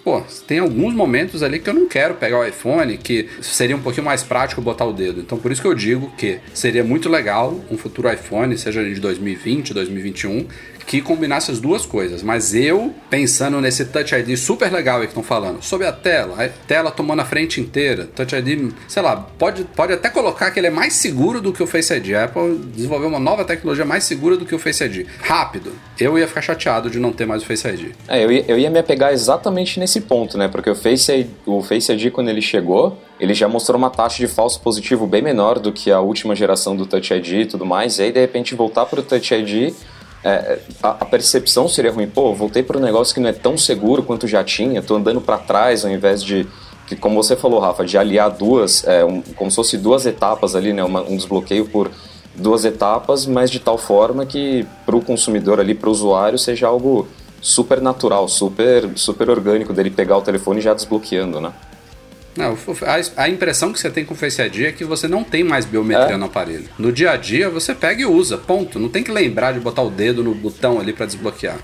[0.05, 3.81] pô, tem alguns momentos ali que eu não quero pegar o iPhone, que seria um
[3.81, 5.21] pouquinho mais prático botar o dedo.
[5.21, 9.01] Então por isso que eu digo que seria muito legal um futuro iPhone, seja de
[9.01, 10.47] 2020, 2021,
[10.87, 12.22] que combinasse as duas coisas.
[12.22, 16.43] Mas eu, pensando nesse Touch ID super legal aí que estão falando, sobre a tela,
[16.43, 20.61] a tela tomando a frente inteira, Touch ID, sei lá, pode, pode até colocar que
[20.61, 22.14] ele é mais seguro do que o Face ID.
[22.14, 25.07] A Apple desenvolveu uma nova tecnologia mais segura do que o Face ID.
[25.20, 25.72] Rápido.
[25.99, 27.93] Eu ia ficar chateado de não ter mais o Face ID.
[28.07, 30.47] É, eu ia, eu ia me apegar exatamente nesse ponto, né?
[30.47, 34.28] Porque o Face, o Face ID, quando ele chegou, ele já mostrou uma taxa de
[34.28, 37.99] falso positivo bem menor do que a última geração do Touch ID e tudo mais.
[37.99, 39.74] E aí, de repente, voltar para o Touch ID
[40.25, 42.09] é, a, a, percepção seria ruim.
[42.09, 45.21] Pô, voltei para um negócio que não é tão seguro quanto já tinha, tô andando
[45.21, 46.47] para trás ao invés de,
[46.87, 50.55] que, como você falou, Rafa, de aliar duas, é, um, como se fosse duas etapas
[50.55, 51.91] ali, né, uma, um desbloqueio por
[52.35, 56.67] duas etapas, mas de tal forma que para o consumidor ali, para o usuário, seja
[56.67, 57.09] algo
[57.41, 61.53] super natural, super, super orgânico dele pegar o telefone já desbloqueando, né?
[62.37, 62.57] Não,
[63.16, 65.64] a, impressão que você tem com o Face ID é que você não tem mais
[65.64, 66.16] biometria é.
[66.16, 66.68] no aparelho.
[66.78, 68.78] No dia a dia você pega e usa, ponto.
[68.78, 71.59] Não tem que lembrar de botar o dedo no botão ali para desbloquear.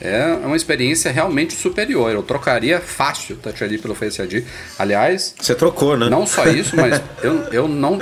[0.00, 2.10] É uma experiência realmente superior.
[2.10, 4.44] Eu trocaria fácil o Touch ID pelo Face ID.
[4.78, 5.34] Aliás.
[5.40, 6.08] Você trocou, né?
[6.08, 8.00] Não só isso, mas eu, eu não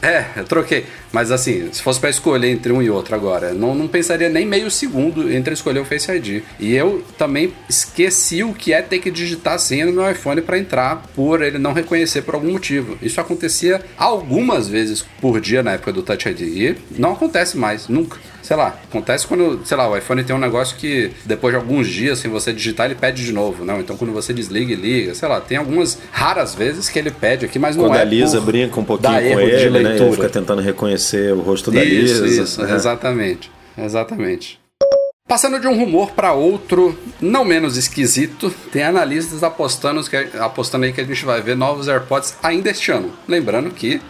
[0.00, 0.86] é, eu troquei.
[1.12, 4.46] Mas assim, se fosse para escolher entre um e outro agora, não, não pensaria nem
[4.46, 6.42] meio segundo entre escolher o Face ID.
[6.60, 10.40] E eu também esqueci o que é ter que digitar a senha no meu iPhone
[10.40, 12.96] para entrar por ele não reconhecer por algum motivo.
[13.02, 16.40] Isso acontecia algumas vezes por dia na época do Touch ID.
[16.40, 18.18] E não acontece mais, nunca
[18.48, 21.86] sei lá, acontece quando, sei lá, o iPhone tem um negócio que depois de alguns
[21.86, 23.78] dias sem você digitar, ele pede de novo, não?
[23.78, 27.44] Então quando você desliga e liga, sei lá, tem algumas raras vezes que ele pede
[27.44, 27.98] aqui, mas quando não é.
[27.98, 29.96] Quando a Lisa brinca um pouquinho com ele, né?
[29.96, 32.42] Ele fica tentando reconhecer o rosto da isso, Lisa.
[32.42, 32.74] Isso, é.
[32.74, 33.50] exatamente.
[33.76, 34.58] Exatamente.
[35.28, 40.92] Passando de um rumor para outro, não menos esquisito, tem analistas apostando, que, apostando aí
[40.94, 43.12] que a gente vai ver novos AirPods ainda este ano.
[43.28, 44.00] Lembrando que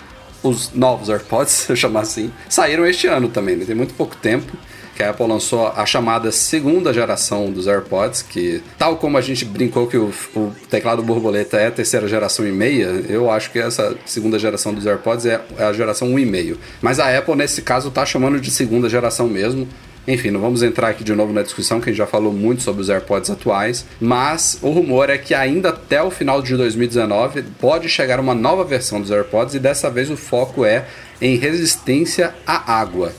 [0.42, 3.64] os novos AirPods, se eu chamar assim, saíram este ano também, né?
[3.64, 4.56] tem muito pouco tempo
[4.98, 9.44] que a Apple lançou a chamada segunda geração dos AirPods, que tal como a gente
[9.44, 13.60] brincou que o, o, teclado borboleta é a terceira geração e meia, eu acho que
[13.60, 16.56] essa segunda geração dos AirPods é, é a geração 1,5.
[16.82, 19.68] Mas a Apple, nesse caso, está chamando de segunda geração mesmo,
[20.06, 22.62] enfim, não vamos entrar aqui de novo na discussão, que a gente já falou muito
[22.62, 27.42] sobre os AirPods atuais, mas o rumor é que ainda até o final de 2019
[27.60, 30.86] pode chegar uma nova versão dos AirPods e dessa vez o foco é
[31.20, 33.12] em resistência à água.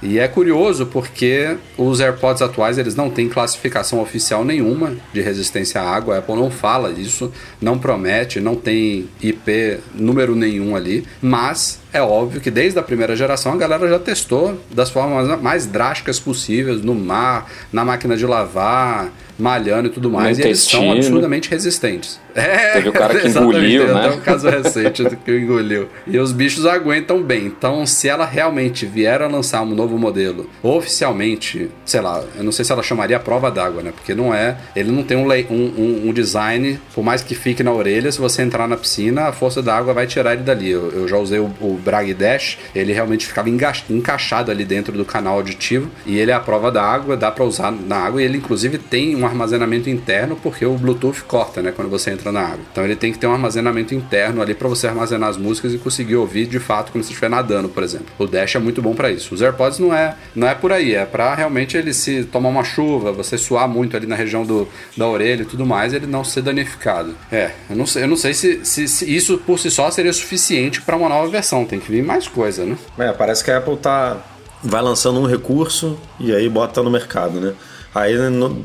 [0.00, 5.80] E é curioso porque os AirPods atuais eles não têm classificação oficial nenhuma de resistência
[5.80, 6.14] à água.
[6.14, 12.00] A Apple não fala isso, não promete, não tem IP número nenhum ali, mas é
[12.00, 16.80] óbvio que desde a primeira geração a galera já testou das formas mais drásticas possíveis
[16.80, 22.18] no mar, na máquina de lavar, malhando e tudo mais, e eles são absurdamente resistentes.
[22.34, 24.06] É, Teve o cara que engoliu, né?
[24.06, 25.88] Até um caso recente que engoliu.
[26.06, 27.46] E os bichos aguentam bem.
[27.46, 32.52] Então, se ela realmente vier a lançar um novo modelo, oficialmente, sei lá, eu não
[32.52, 33.92] sei se ela chamaria a prova d'água, né?
[33.94, 34.56] Porque não é.
[34.76, 38.42] Ele não tem um, um, um, design, por mais que fique na orelha, se você
[38.42, 40.70] entrar na piscina, a força da água vai tirar ele dali.
[40.70, 45.04] Eu, eu já usei o, o Brag Dash, ele realmente ficava encaixado ali dentro do
[45.04, 45.90] canal auditivo.
[46.06, 48.22] E ele é a prova da água, dá para usar na água.
[48.22, 51.72] E ele, inclusive, tem um armazenamento interno, porque o Bluetooth corta, né?
[51.74, 52.60] Quando você entra na água.
[52.72, 55.78] Então ele tem que ter um armazenamento interno ali para você armazenar as músicas e
[55.78, 58.06] conseguir ouvir de fato quando você estiver nadando, por exemplo.
[58.18, 59.34] O Dash é muito bom para isso.
[59.34, 62.64] Os AirPods não é, não é por aí, é para realmente ele se tomar uma
[62.64, 66.24] chuva, você suar muito ali na região do, da orelha e tudo mais, ele não
[66.24, 67.14] ser danificado.
[67.30, 70.12] É, eu não sei, eu não sei se, se, se isso por si só seria
[70.12, 72.76] suficiente para uma nova versão, tem que vir mais coisa, né?
[72.98, 74.16] É, parece que a Apple tá
[74.62, 77.54] vai lançando um recurso e aí bota no mercado, né?
[77.94, 78.64] Aí no,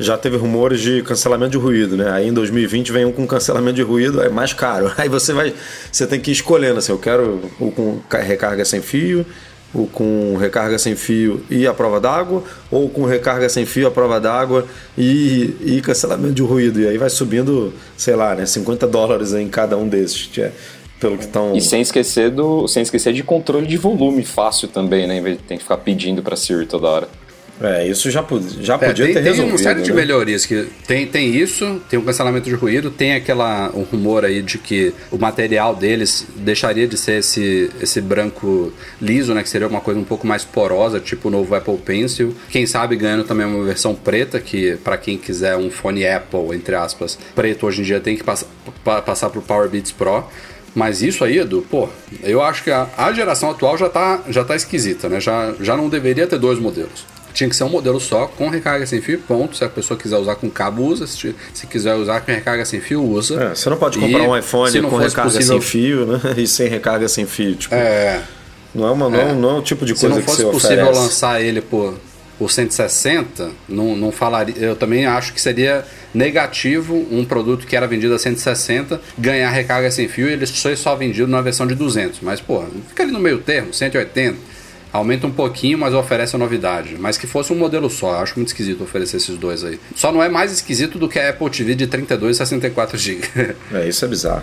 [0.00, 2.10] já teve rumores de cancelamento de ruído, né?
[2.10, 4.90] Aí em 2020 vem um com cancelamento de ruído, é mais caro.
[4.98, 5.54] Aí você vai,
[5.92, 9.26] você tem que ir escolhendo assim, eu quero o com recarga sem fio,
[9.74, 13.90] o com recarga sem fio e a prova d'água, ou com recarga sem fio, a
[13.90, 16.80] prova d'água e, e cancelamento de ruído.
[16.80, 20.30] E aí vai subindo, sei lá, né, 50 dólares em cada um desses.
[20.38, 20.50] É,
[20.98, 21.56] pelo que estão.
[21.56, 25.16] E sem esquecer do, sem esquecer de controle de volume fácil também, né?
[25.16, 27.08] Em vez de ter que ficar pedindo para Siri toda hora.
[27.60, 28.24] É, isso já,
[28.60, 29.42] já é, podia tem, ter resolvido.
[29.42, 29.84] Tem uma série né?
[29.84, 33.82] de melhorias que tem, tem isso, tem o um cancelamento de ruído, tem aquela um
[33.82, 39.42] rumor aí de que o material deles deixaria de ser esse, esse branco liso, né,
[39.42, 42.34] que seria uma coisa um pouco mais porosa, tipo o novo Apple Pencil.
[42.48, 46.74] Quem sabe ganhando também uma versão preta, que para quem quiser um fone Apple, entre
[46.74, 48.46] aspas, preto hoje em dia tem que pass
[48.84, 50.24] passar pro Power Beats Pro.
[50.74, 51.88] Mas isso aí, Edu, pô,
[52.22, 55.20] eu acho que a, a geração atual já tá, já tá esquisita, né?
[55.20, 57.04] Já, já não deveria ter dois modelos
[57.40, 59.56] tinha que ser um modelo só, com recarga sem fio, ponto.
[59.56, 61.06] Se a pessoa quiser usar com cabo, usa.
[61.06, 63.42] Se, se quiser usar com recarga sem fio, usa.
[63.42, 65.70] É, você não pode comprar E um iPhone se não com fosse recarga possível- sem
[65.70, 66.20] fio, né?
[66.36, 67.54] E sem recarga sem fio.
[67.54, 68.20] Tipo, É,
[68.74, 69.32] não, é uma, não, é.
[69.32, 71.00] não é o tipo de se coisa não que fosse você possível oferece.
[71.00, 71.94] lançar ele por,
[72.38, 74.54] por 160, não, não falaria.
[74.58, 79.90] Eu também acho que seria negativo um produto que era vendido a 160 ganhar recarga
[79.90, 82.20] sem fio e ele ser só vendido na versão de 200.
[82.20, 84.49] Mas, pô, fica ali no meio termo, 180.
[84.92, 86.96] Aumenta um pouquinho, mas oferece a novidade.
[86.98, 88.14] Mas que fosse um modelo só.
[88.14, 89.78] Eu acho muito esquisito oferecer esses dois aí.
[89.94, 93.20] Só não é mais esquisito do que a Apple TV de 32 e 64 GB.
[93.72, 94.42] É, isso é bizarro.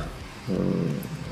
[0.50, 0.88] Hum,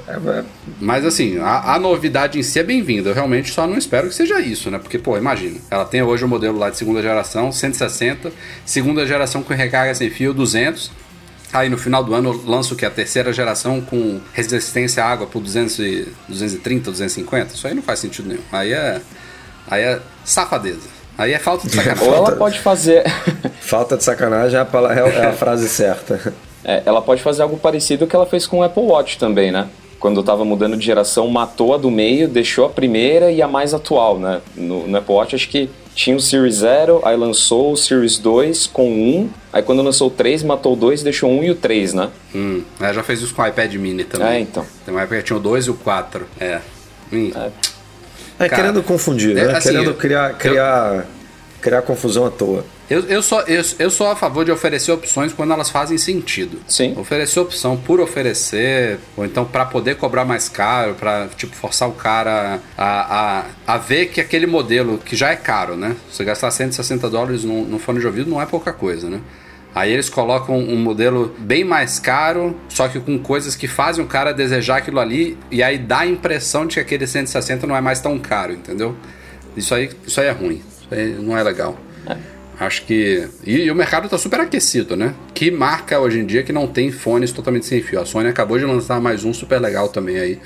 [0.08, 0.44] é- é-
[0.82, 3.10] Mas assim, a, a novidade em si é bem-vinda.
[3.10, 4.78] Eu realmente só não espero que seja isso, né?
[4.80, 5.58] Porque, pô, imagina.
[5.72, 8.32] Ela tem hoje o modelo lá de segunda geração, 160.
[8.66, 10.92] Segunda geração com recarga sem fio, 200.
[11.56, 12.86] Aí no final do ano lança o que?
[12.86, 17.54] A terceira geração com resistência à água por 200 e, 230, 250.
[17.56, 18.42] Isso aí não faz sentido nenhum.
[18.52, 19.02] Aí é,
[19.70, 20.96] aí é safadeza.
[21.18, 22.08] Aí é falta de sacanagem.
[22.10, 23.04] Ou ela pode fazer.
[23.62, 26.34] falta de sacanagem é a, pala- é a frase certa.
[26.64, 29.68] É, ela pode fazer algo parecido que ela fez com o Apple Watch também, né?
[30.06, 33.74] Quando tava mudando de geração, matou a do meio, deixou a primeira e a mais
[33.74, 34.40] atual, né?
[34.56, 38.68] No, no Apple Watch, acho que tinha o Series 0, aí lançou o Series 2
[38.68, 41.56] com 1, aí quando lançou o 3, matou o 2 deixou o 1 e o
[41.56, 42.10] 3, né?
[42.36, 44.28] Hum, ela já fez isso com o iPad mini também.
[44.28, 44.64] É, então.
[44.86, 46.28] Tem uma época que tinha o 2 e o 4.
[46.40, 46.60] É.
[47.12, 47.32] Hum.
[48.38, 49.58] É Cara, querendo confundir, é, né?
[49.58, 51.08] assim, querendo eu- criar, criar,
[51.60, 52.64] criar confusão à toa.
[52.90, 56.60] Eu, eu, sou, eu, eu sou a favor de oferecer opções quando elas fazem sentido.
[56.68, 56.94] Sim.
[56.98, 61.94] Oferecer opção por oferecer, ou então para poder cobrar mais caro, para tipo, forçar o
[61.94, 65.96] cara a, a, a ver que aquele modelo, que já é caro, né?
[66.12, 69.20] Você gastar 160 dólares num, num fone de ouvido não é pouca coisa, né?
[69.74, 74.08] Aí eles colocam um modelo bem mais caro, só que com coisas que fazem o
[74.08, 77.82] cara desejar aquilo ali, e aí dá a impressão de que aquele 160 não é
[77.82, 78.96] mais tão caro, entendeu?
[79.58, 80.62] Isso aí, isso aí é ruim.
[80.80, 81.78] Isso aí não é legal.
[82.60, 83.28] Acho que.
[83.46, 85.14] E, e o mercado tá super aquecido, né?
[85.34, 88.00] Que marca hoje em dia que não tem fones totalmente sem fio.
[88.00, 90.40] A Sony acabou de lançar mais um super legal também aí.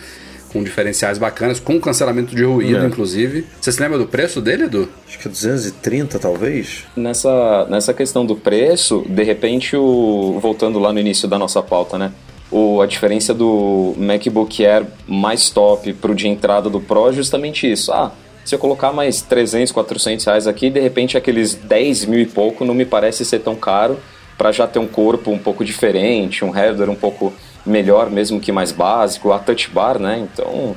[0.51, 2.87] Com diferenciais bacanas, com cancelamento de ruído, É.
[2.87, 3.45] inclusive.
[3.61, 4.89] Você se lembra do preço dele, Edu?
[5.07, 6.85] Acho que é 230, talvez.
[6.95, 11.99] Nessa, nessa questão do preço, de repente, o, voltando lá no início da nossa pauta,
[11.99, 12.11] né?
[12.51, 17.71] O, a diferença do MacBook Air mais top pro de entrada do Pro é justamente
[17.71, 17.91] isso.
[17.91, 18.11] Ah,
[18.45, 22.65] se eu colocar mais 300, 400 reais aqui, de repente aqueles 10 mil e pouco
[22.65, 23.99] não me parece ser tão caro
[24.37, 27.33] para já ter um corpo um pouco diferente, um header um pouco
[27.65, 30.17] melhor, mesmo que mais básico, a touch bar, né?
[30.17, 30.75] Então,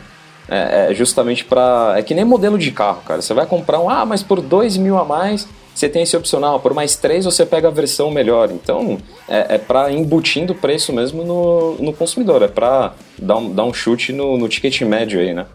[0.48, 1.94] é, é justamente para.
[1.96, 3.22] É que nem modelo de carro, cara.
[3.22, 6.60] Você vai comprar um, ah, mas por 2 mil a mais você tem esse opcional,
[6.60, 8.50] por mais 3 você pega a versão melhor.
[8.50, 8.98] Então,
[9.28, 13.64] é, é para embutindo o preço mesmo no, no consumidor, é para dar um, dar
[13.64, 15.46] um chute no, no ticket médio aí, né?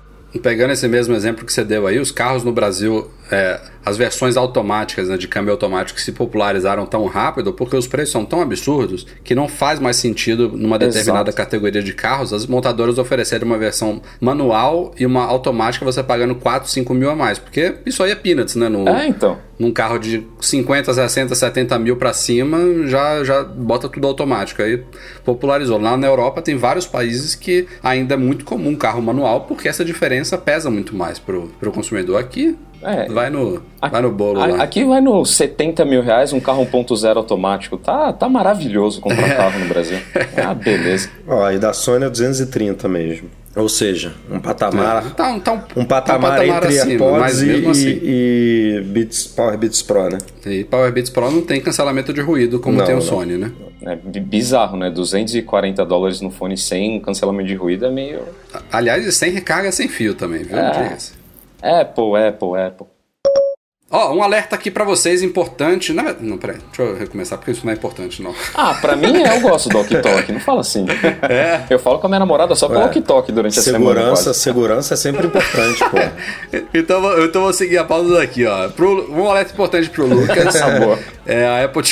[0.41, 4.35] Pegando esse mesmo exemplo que você deu aí, os carros no Brasil, é, as versões
[4.35, 9.07] automáticas né, de câmbio automático se popularizaram tão rápido porque os preços são tão absurdos
[9.23, 11.37] que não faz mais sentido numa determinada Exato.
[11.37, 16.69] categoria de carros as montadoras oferecerem uma versão manual e uma automática você pagando 4,
[16.69, 17.39] 5 mil a mais.
[17.39, 18.67] Porque isso aí é peanuts, né?
[18.67, 19.37] No, É, então.
[19.57, 24.61] num carro de 50, 60, 70 mil pra cima, já, já bota tudo automático.
[24.61, 24.83] Aí
[25.23, 25.79] popularizou.
[25.79, 29.85] Lá na Europa tem vários países que ainda é muito comum carro manual, porque essa
[29.85, 32.19] diferença pesa muito mais pro, pro consumidor.
[32.19, 32.57] Aqui
[32.89, 33.07] É.
[33.09, 33.61] vai, no,
[33.91, 34.63] vai no bolo A- lá.
[34.63, 37.77] Aqui vai no 70 mil reais um carro 1.0 automático.
[37.77, 39.97] Tá, tá maravilhoso comprar carro no Brasil.
[40.37, 41.09] Ah, beleza.
[41.27, 43.29] Ó, e da Sony é 230 mesmo.
[43.55, 45.15] Ou seja, um patamar.
[45.15, 47.87] Tá, tá Um patamar, entre acima, mas AirPods e, mesmo assim.
[48.03, 50.19] e, e Beats, Power Beats Pro, né?
[50.45, 53.03] E Power Beats Pro não tem cancelamento de ruído como Não, tem o não.
[53.03, 53.51] Sony, né?
[53.81, 54.91] É bi- bizarro, né?
[54.91, 58.19] 240 dólares no fone sem cancelamento de ruído é meio.
[58.71, 60.55] Aliás, sem recarga sem fio também, viu?
[60.57, 60.95] É.
[61.63, 62.96] Apple, Apple, Apple.
[63.89, 65.93] Ó, um alerta aqui pra vocês importante.
[65.93, 68.35] Não, não, peraí, deixa eu recomeçar, porque isso não é importante, não.
[68.53, 70.85] Ah, pra mim eu gosto do Walkie Talk, não fala assim.
[71.21, 71.61] É.
[71.69, 73.85] Eu falo com a minha namorada só pelo Ué, Walkie Talk durante a semana.
[73.95, 74.39] Segurança, quase.
[74.39, 75.97] segurança é sempre importante, pô.
[76.73, 78.67] Então, vou- então vou seguir a pausa daqui, ó.
[78.69, 80.53] Pro, um alerta importante pro Lucas.
[80.57, 80.99] Tá boa.
[81.25, 81.83] É, a Apple,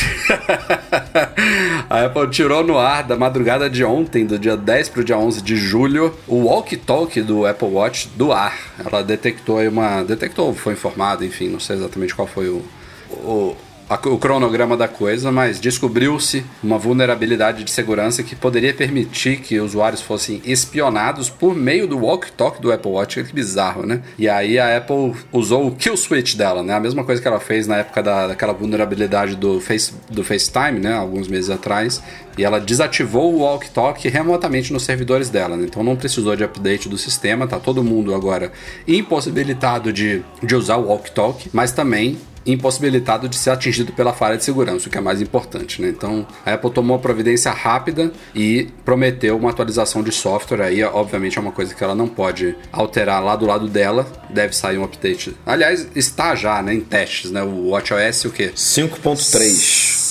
[1.90, 5.42] a Apple tirou no ar da madrugada de ontem, do dia 10 pro dia 11
[5.42, 8.58] de julho, o walkie talkie do Apple Watch do ar.
[8.86, 10.04] Ela detectou aí uma.
[10.04, 12.64] Detectou, foi informada, enfim, não sei exatamente qual foi o.
[13.12, 13.56] o
[13.90, 19.60] a- o cronograma da coisa, mas descobriu-se uma vulnerabilidade de segurança que poderia permitir que
[19.60, 23.24] usuários fossem espionados por meio do walkie-talkie do Apple Watch.
[23.24, 24.02] Que bizarro, né?
[24.18, 26.74] E aí a Apple usou o kill switch dela, né?
[26.74, 30.80] A mesma coisa que ela fez na época da, daquela vulnerabilidade do, face, do FaceTime,
[30.80, 30.94] né?
[30.94, 32.02] Alguns meses atrás.
[32.38, 35.66] E ela desativou o walkie-talkie remotamente nos servidores dela, né?
[35.66, 38.52] Então não precisou de update do sistema, tá todo mundo agora
[38.88, 44.44] impossibilitado de, de usar o walkie-talkie, mas também impossibilitado de ser atingido pela falha de
[44.44, 45.90] segurança, o que é mais importante, né?
[45.90, 51.42] Então, a Apple tomou providência rápida e prometeu uma atualização de software aí, obviamente é
[51.42, 55.36] uma coisa que ela não pode alterar lá do lado dela, deve sair um update.
[55.46, 57.42] Aliás, está já, né, em testes, né?
[57.42, 58.52] O WatchOS o quê?
[58.56, 60.06] 5.3.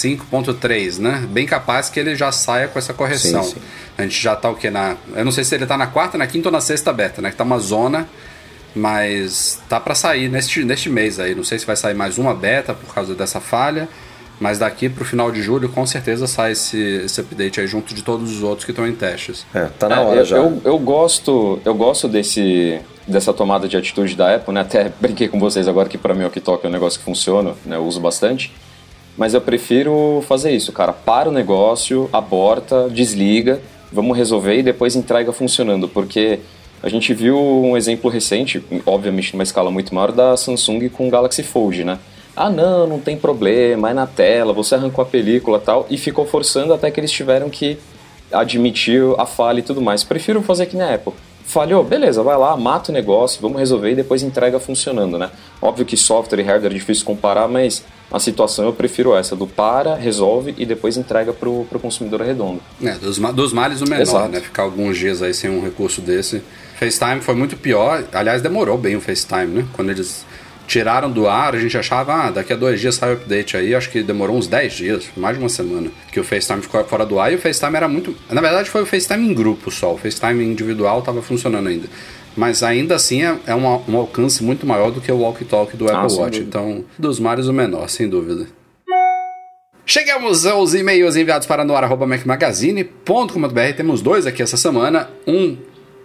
[0.00, 1.26] 5.3, né?
[1.30, 3.42] Bem capaz que ele já saia com essa correção.
[3.42, 3.60] Sim, sim.
[3.98, 6.16] A gente já tá o que na, eu não sei se ele tá na quarta,
[6.16, 7.30] na quinta ou na sexta beta, né?
[7.30, 8.08] Que tá uma zona
[8.74, 11.34] mas tá para sair neste, neste mês aí.
[11.34, 13.88] Não sei se vai sair mais uma beta por causa dessa falha.
[14.40, 18.02] Mas daqui pro final de julho, com certeza sai esse, esse update aí junto de
[18.02, 19.44] todos os outros que estão em testes.
[19.54, 20.38] É, tá na hora é, já.
[20.38, 24.62] Eu, eu, gosto, eu gosto desse, dessa tomada de atitude da Apple, né?
[24.62, 27.52] Até brinquei com vocês agora que para mim o TikTok é um negócio que funciona,
[27.66, 27.76] né?
[27.76, 28.50] Eu uso bastante.
[29.14, 30.94] Mas eu prefiro fazer isso, cara.
[30.94, 33.60] Para o negócio, aborta, desliga,
[33.92, 36.38] vamos resolver e depois entrega funcionando, porque
[36.82, 41.10] a gente viu um exemplo recente, obviamente numa escala muito maior, da Samsung com o
[41.10, 41.98] Galaxy Fold, né?
[42.34, 46.26] Ah, não, não tem problema, é na tela, você arrancou a película tal, e ficou
[46.26, 47.78] forçando até que eles tiveram que
[48.32, 50.04] admitir a falha e tudo mais.
[50.04, 51.12] Prefiro fazer aqui na Apple.
[51.44, 55.30] Falhou, beleza, vai lá, mata o negócio, vamos resolver e depois entrega funcionando, né?
[55.60, 59.48] Óbvio que software e hardware é difícil comparar, mas a situação eu prefiro essa, do
[59.48, 62.60] para, resolve e depois entrega pro, pro consumidor redondo.
[62.80, 64.28] É, dos, dos males o menor, Exato.
[64.28, 64.40] né?
[64.40, 66.40] Ficar alguns dias aí sem um recurso desse.
[66.80, 69.66] FaceTime foi muito pior, aliás, demorou bem o FaceTime, né?
[69.74, 70.24] Quando eles
[70.66, 73.74] tiraram do ar, a gente achava, ah, daqui a dois dias sai o update aí,
[73.74, 77.04] acho que demorou uns 10 dias, mais de uma semana, que o FaceTime ficou fora
[77.04, 78.16] do ar e o FaceTime era muito.
[78.30, 81.86] Na verdade, foi o FaceTime em grupo só, o FaceTime individual estava funcionando ainda.
[82.34, 85.76] Mas ainda assim é, é um, um, alcance muito maior do que o Walk Talk
[85.76, 86.38] do ah, Apple Watch.
[86.38, 88.46] Então, dos mares o menor, sem dúvida.
[89.84, 93.74] Chegamos aos e-mails enviados para noar.macmagazine.com.br.
[93.76, 95.10] Temos dois aqui essa semana.
[95.26, 95.58] Um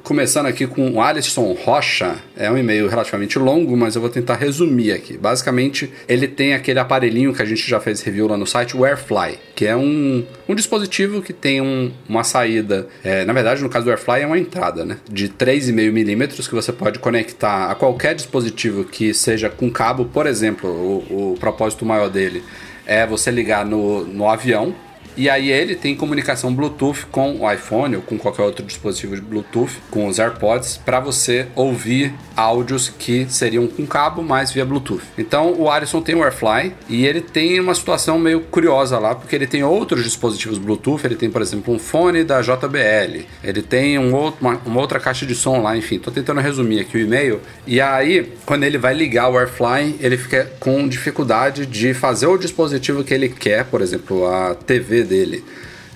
[0.06, 2.18] Começando aqui com o Alisson Rocha.
[2.38, 5.18] É um e-mail relativamente longo, mas eu vou tentar resumir aqui.
[5.18, 8.86] Basicamente, ele tem aquele aparelhinho que a gente já fez review lá no site, o
[8.86, 12.88] Airfly, que é um, um dispositivo que tem um, uma saída.
[13.04, 14.98] É, na verdade, no caso do Airfly, é uma entrada, né?
[15.10, 20.28] De 3,5 milímetros que você pode conectar a qualquer dispositivo que seja com cabo, por
[20.28, 22.44] exemplo, o, o propósito maior dele
[22.86, 24.76] é você ligar no, no avião
[25.18, 29.22] e aí ele tem comunicação Bluetooth com o iPhone ou com qualquer outro dispositivo de
[29.22, 35.04] Bluetooth, com os AirPods, para você ouvir áudios que seriam com cabo, mas via Bluetooth.
[35.18, 39.36] Então o Alisson tem o AirFly e ele tem uma situação meio curiosa lá, porque
[39.36, 43.98] ele tem outros dispositivos Bluetooth, ele tem, por exemplo, um fone da JBL, ele tem
[43.98, 47.00] um outro, uma, uma outra caixa de som lá, enfim, tô tentando resumir aqui o
[47.00, 47.40] e-mail.
[47.66, 52.38] E aí, quando ele vai ligar o AirFly, ele fica com dificuldade de fazer o
[52.38, 55.44] dispositivo que ele quer, por exemplo, a TV dele.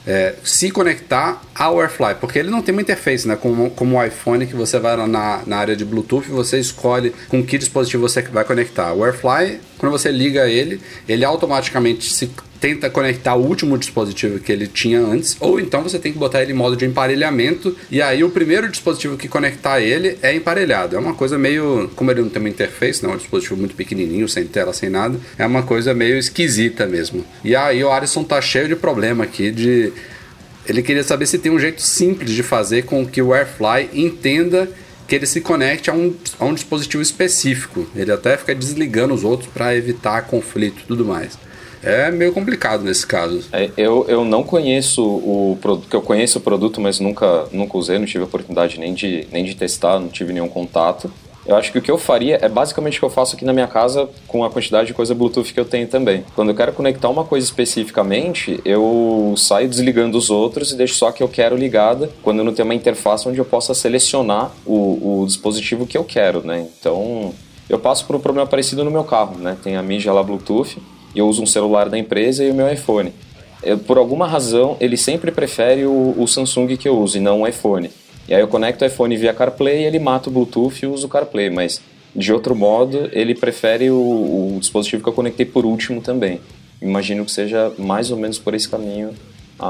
[0.08, 3.36] É, se conectar ao AirFly, porque ele não tem uma interface, né?
[3.36, 7.14] Como, como o iPhone, que você vai na, na área de Bluetooth e você escolhe
[7.28, 8.94] com que dispositivo você vai conectar.
[8.94, 14.52] O AirFly, quando você liga ele, ele automaticamente se tenta conectar o último dispositivo que
[14.52, 18.02] ele tinha antes, ou então você tem que botar ele em modo de emparelhamento, e
[18.02, 20.96] aí o primeiro dispositivo que conectar ele é emparelhado.
[20.96, 21.90] É uma coisa meio.
[21.96, 24.90] Como ele não tem uma interface, não é um dispositivo muito pequenininho, sem tela, sem
[24.90, 27.26] nada, é uma coisa meio esquisita mesmo.
[27.44, 29.92] E aí o Arison tá cheio de problema aqui de.
[30.68, 34.70] Ele queria saber se tem um jeito simples de fazer com que o Airfly entenda
[35.08, 37.88] que ele se conecte a um, a um dispositivo específico.
[37.96, 41.49] Ele até fica desligando os outros para evitar conflito e tudo mais
[41.84, 43.44] é meio complicado nesse caso.
[43.52, 47.98] É, eu, eu não conheço o produto, eu conheço o produto, mas nunca, nunca usei,
[47.98, 51.12] não tive oportunidade nem de, nem de testar, não tive nenhum contato.
[51.46, 53.52] Eu acho que o que eu faria é basicamente o que eu faço aqui na
[53.52, 56.24] minha casa com a quantidade de coisa Bluetooth que eu tenho também.
[56.36, 61.12] Quando eu quero conectar uma coisa especificamente, eu saio desligando os outros e deixo só
[61.12, 65.22] que eu quero ligada quando eu não tenho uma interface onde eu possa selecionar o,
[65.22, 66.68] o dispositivo que eu quero, né?
[66.80, 67.34] Então,
[67.68, 69.58] eu passo por um problema parecido no meu carro, né?
[69.64, 70.78] Tem a mídia lá Bluetooth,
[71.16, 73.14] eu uso um celular da empresa e o meu iPhone.
[73.64, 77.42] Eu, por alguma razão, ele sempre prefere o, o, Samsung que eu uso e não
[77.42, 77.90] o iPhone.
[78.28, 81.10] E aí eu conecto o iPhone via CarPlay, ele mata o Bluetooth e uso o
[81.10, 81.82] CarPlay, mas
[82.16, 83.96] de outro modo, ele prefere o,
[84.56, 86.40] o dispositivo que eu conectei por último também.
[86.82, 89.14] Imagino que seja mais ou menos por esse caminho
[89.60, 89.66] a,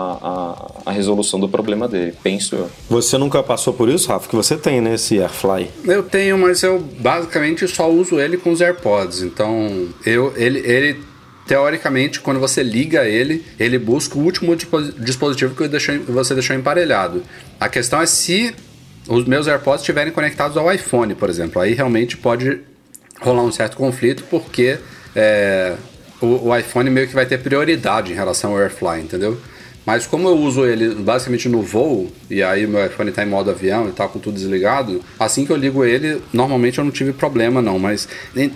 [0.86, 2.70] a, a, resolução do problema dele, penso eu.
[2.90, 4.30] Você nunca passou por isso, Rafa?
[4.30, 5.68] Que você tem, né, esse Airfly?
[5.84, 9.24] Eu tenho, mas eu basicamente só uso ele com os AirPods.
[9.24, 11.00] Então, eu, ele, ele
[11.50, 15.68] teoricamente, quando você liga ele, ele busca o último dispositivo que
[16.12, 17.24] você deixou emparelhado.
[17.60, 18.54] A questão é se
[19.08, 21.60] os meus AirPods estiverem conectados ao iPhone, por exemplo.
[21.60, 22.60] Aí realmente pode
[23.20, 24.78] rolar um certo conflito, porque
[25.16, 25.74] é,
[26.22, 29.41] o, o, iPhone meio que vai ter prioridade em relação ao AirFly, entendeu?
[29.90, 33.50] Mas como eu uso ele basicamente no voo, e aí meu iPhone tá em modo
[33.50, 37.12] avião e tal, com tudo desligado, assim que eu ligo ele, normalmente eu não tive
[37.12, 37.80] problema não.
[37.80, 38.08] Mas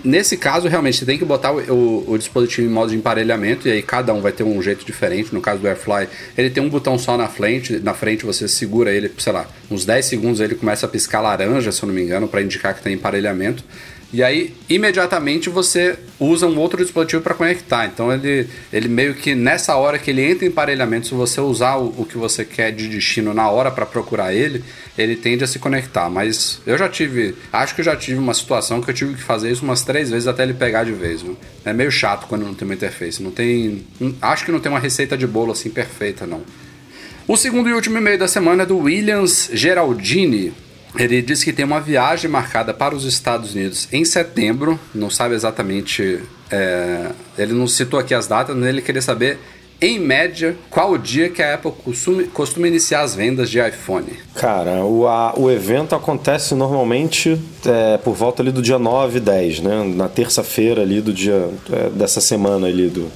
[0.04, 3.72] nesse caso, realmente, você tem que botar o, o dispositivo em modo de emparelhamento, e
[3.72, 5.34] aí cada um vai ter um jeito diferente.
[5.34, 6.06] No caso do AirFly,
[6.38, 9.84] ele tem um botão só na frente, na frente você segura ele, sei lá, uns
[9.84, 12.80] 10 segundos ele começa a piscar laranja, se eu não me engano, para indicar que
[12.80, 13.64] tem emparelhamento.
[14.14, 17.86] E aí, imediatamente você usa um outro dispositivo para conectar.
[17.86, 21.78] Então, ele, ele meio que nessa hora que ele entra em emparelhamento, se você usar
[21.78, 24.62] o, o que você quer de destino na hora para procurar ele,
[24.96, 26.08] ele tende a se conectar.
[26.08, 29.20] Mas eu já tive, acho que eu já tive uma situação que eu tive que
[29.20, 31.20] fazer isso umas três vezes até ele pegar de vez.
[31.20, 31.36] Viu?
[31.64, 33.20] É meio chato quando não tem uma interface.
[33.20, 33.84] Não tem,
[34.22, 36.42] acho que não tem uma receita de bolo assim perfeita, não.
[37.26, 40.52] O segundo e último e-mail da semana é do Williams Geraldini.
[40.96, 45.34] Ele disse que tem uma viagem marcada para os Estados Unidos em setembro, não sabe
[45.34, 46.20] exatamente.
[46.50, 49.38] É, ele não citou aqui as datas, mas ele queria saber,
[49.80, 51.72] em média, qual o dia que a Apple
[52.32, 54.06] costuma, iniciar as vendas de iPhone.
[54.34, 59.20] Cara, o, a, o evento acontece normalmente é, por volta ali do dia 9 e
[59.20, 59.84] 10, né?
[59.94, 61.50] Na terça-feira ali do dia.
[61.72, 63.10] É, dessa semana ali do,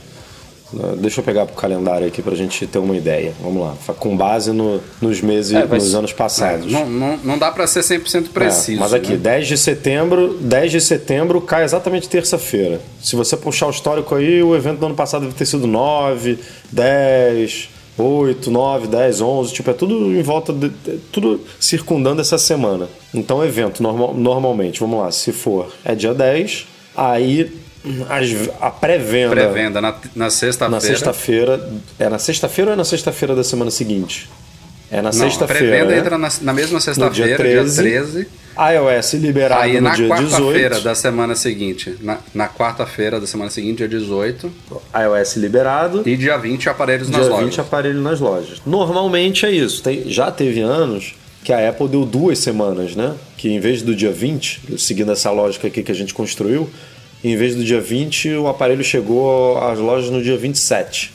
[0.99, 3.33] Deixa eu pegar o calendário aqui para a gente ter uma ideia.
[3.41, 3.75] Vamos lá.
[3.95, 6.67] Com base no, nos meses, é, nos anos passados.
[6.67, 8.77] É, não, não, não dá para ser 100% preciso.
[8.77, 9.17] É, mas aqui, né?
[9.17, 12.81] 10 de setembro, 10 de setembro cai exatamente terça-feira.
[13.03, 16.39] Se você puxar o histórico aí, o evento do ano passado deve ter sido 9,
[16.71, 19.53] 10, 8, 9, 10, 11.
[19.53, 20.71] Tipo, é tudo em volta, de,
[21.11, 22.89] tudo circundando essa semana.
[23.15, 27.51] Então, evento, normal, normalmente, vamos lá, se for é dia 10, aí
[28.09, 29.31] as, a pré-venda.
[29.31, 30.71] Pré-venda na, na sexta-feira.
[30.71, 31.71] Na sexta-feira.
[31.99, 34.29] É na sexta-feira ou é na sexta-feira da semana seguinte?
[34.91, 35.65] É na sexta-feira.
[35.65, 35.99] A pré-venda né?
[35.99, 37.83] entra na, na mesma sexta-feira, dia 13.
[37.83, 40.09] Dia 13 iOS liberado Aí, no dia 18.
[40.09, 41.97] na quarta-feira da semana seguinte.
[42.01, 44.51] Na, na quarta-feira da semana seguinte, dia 18.
[44.95, 46.03] iOS liberado.
[46.05, 47.37] E dia 20 aparelhos nas lojas.
[47.37, 48.61] Dia 20 aparelhos nas lojas.
[48.67, 49.81] Normalmente é isso.
[49.83, 51.15] Tem, já teve anos
[51.45, 53.15] que a Apple deu duas semanas, né?
[53.37, 56.69] Que em vez do dia 20, seguindo essa lógica aqui que a gente construiu,
[57.23, 61.13] em vez do dia 20, o aparelho chegou às lojas no dia 27.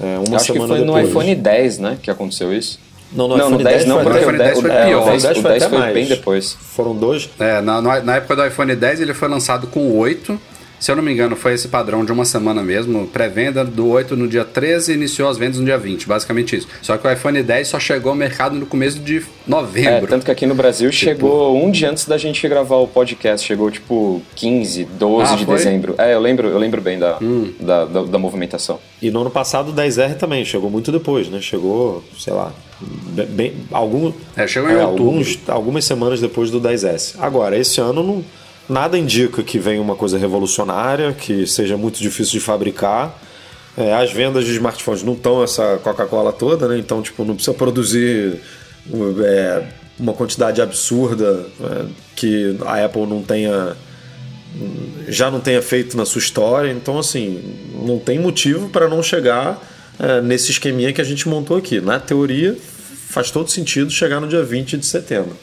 [0.00, 1.04] É, uma Acho semana que foi depois.
[1.04, 2.78] no iPhone 10, né, que aconteceu isso.
[3.12, 4.88] Não, no, não, iPhone no 10, 10 não, porque o iPhone 10 foi pior.
[4.88, 6.56] É, o 10, o 10 foi, 10 foi bem depois.
[6.60, 7.28] Foram dois?
[7.38, 10.40] É, na, na época do iPhone 10 ele foi lançado com 8
[10.82, 13.06] se eu não me engano, foi esse padrão de uma semana mesmo.
[13.06, 16.66] Pré-venda do 8 no dia 13 e iniciou as vendas no dia 20, basicamente isso.
[16.82, 20.06] Só que o iPhone 10 só chegou ao mercado no começo de novembro.
[20.06, 21.04] É, tanto que aqui no Brasil tipo...
[21.04, 23.46] chegou um dia antes da gente gravar o podcast.
[23.46, 25.54] Chegou tipo 15, 12 ah, de foi?
[25.54, 25.94] dezembro.
[25.96, 27.52] É, eu lembro, eu lembro bem da, hum.
[27.60, 28.80] da, da, da movimentação.
[29.00, 31.40] E no ano passado o 10R também, chegou muito depois, né?
[31.40, 32.52] Chegou, sei lá,
[33.28, 37.14] bem, algum, é, chegou em é, alguns, algumas semanas depois do 10S.
[37.20, 38.24] Agora, esse ano não
[38.68, 43.18] Nada indica que venha uma coisa revolucionária, que seja muito difícil de fabricar.
[43.76, 46.78] É, as vendas de smartphones não estão essa Coca-Cola toda, né?
[46.78, 48.40] Então, tipo, não precisa produzir
[49.24, 49.62] é,
[49.98, 51.84] uma quantidade absurda é,
[52.14, 53.76] que a Apple não tenha
[55.08, 56.70] já não tenha feito na sua história.
[56.70, 59.60] Então, assim, não tem motivo para não chegar
[59.98, 61.80] é, nesse esqueminha que a gente montou aqui.
[61.80, 62.56] Na teoria,
[63.08, 65.36] faz todo sentido chegar no dia 20 de setembro.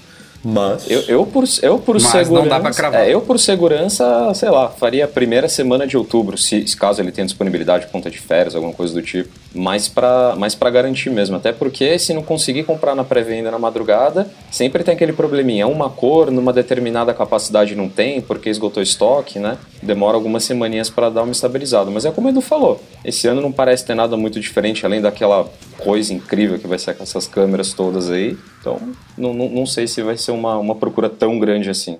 [0.43, 0.89] Mas.
[0.89, 2.31] Eu, eu por, eu por mas segurança.
[2.31, 3.01] Não dá pra cravar.
[3.01, 7.11] É, eu, por segurança, sei lá, faria a primeira semana de outubro, se, caso ele
[7.11, 9.29] tenha disponibilidade de conta de férias, alguma coisa do tipo.
[9.53, 11.35] Mais pra, mais garantir mesmo.
[11.35, 15.67] Até porque se não conseguir comprar na pré-venda na madrugada, sempre tem aquele probleminha.
[15.67, 19.57] Uma cor numa determinada capacidade não tem, porque esgotou estoque, né?
[19.81, 21.89] Demora algumas semaninhas para dar uma estabilizada.
[21.89, 22.79] Mas é como o Edu falou.
[23.03, 26.93] Esse ano não parece ter nada muito diferente, além daquela coisa incrível que vai ser
[26.95, 28.37] com essas câmeras todas aí.
[28.59, 28.79] Então,
[29.17, 31.97] não, não, não sei se vai ser uma, uma procura tão grande assim.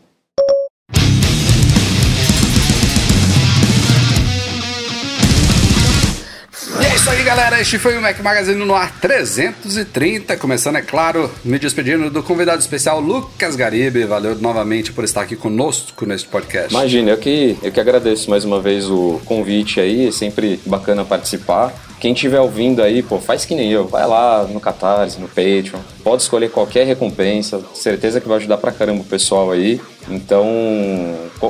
[7.40, 7.62] Galera.
[7.62, 10.36] Este foi o Mac Magazine no ar 330.
[10.36, 14.04] Começando, é claro, me despedindo do convidado especial Lucas Garibe.
[14.04, 16.74] Valeu novamente por estar aqui conosco neste podcast.
[16.74, 20.08] Imagina, eu que, eu que agradeço mais uma vez o convite aí.
[20.08, 21.74] É sempre bacana participar.
[22.00, 23.88] Quem estiver ouvindo aí, pô, faz que nem eu.
[23.88, 25.80] Vai lá no Catarse, no Patreon.
[26.04, 27.62] Pode escolher qualquer recompensa.
[27.74, 29.80] Certeza que vai ajudar pra caramba o pessoal aí.
[30.10, 30.46] Então,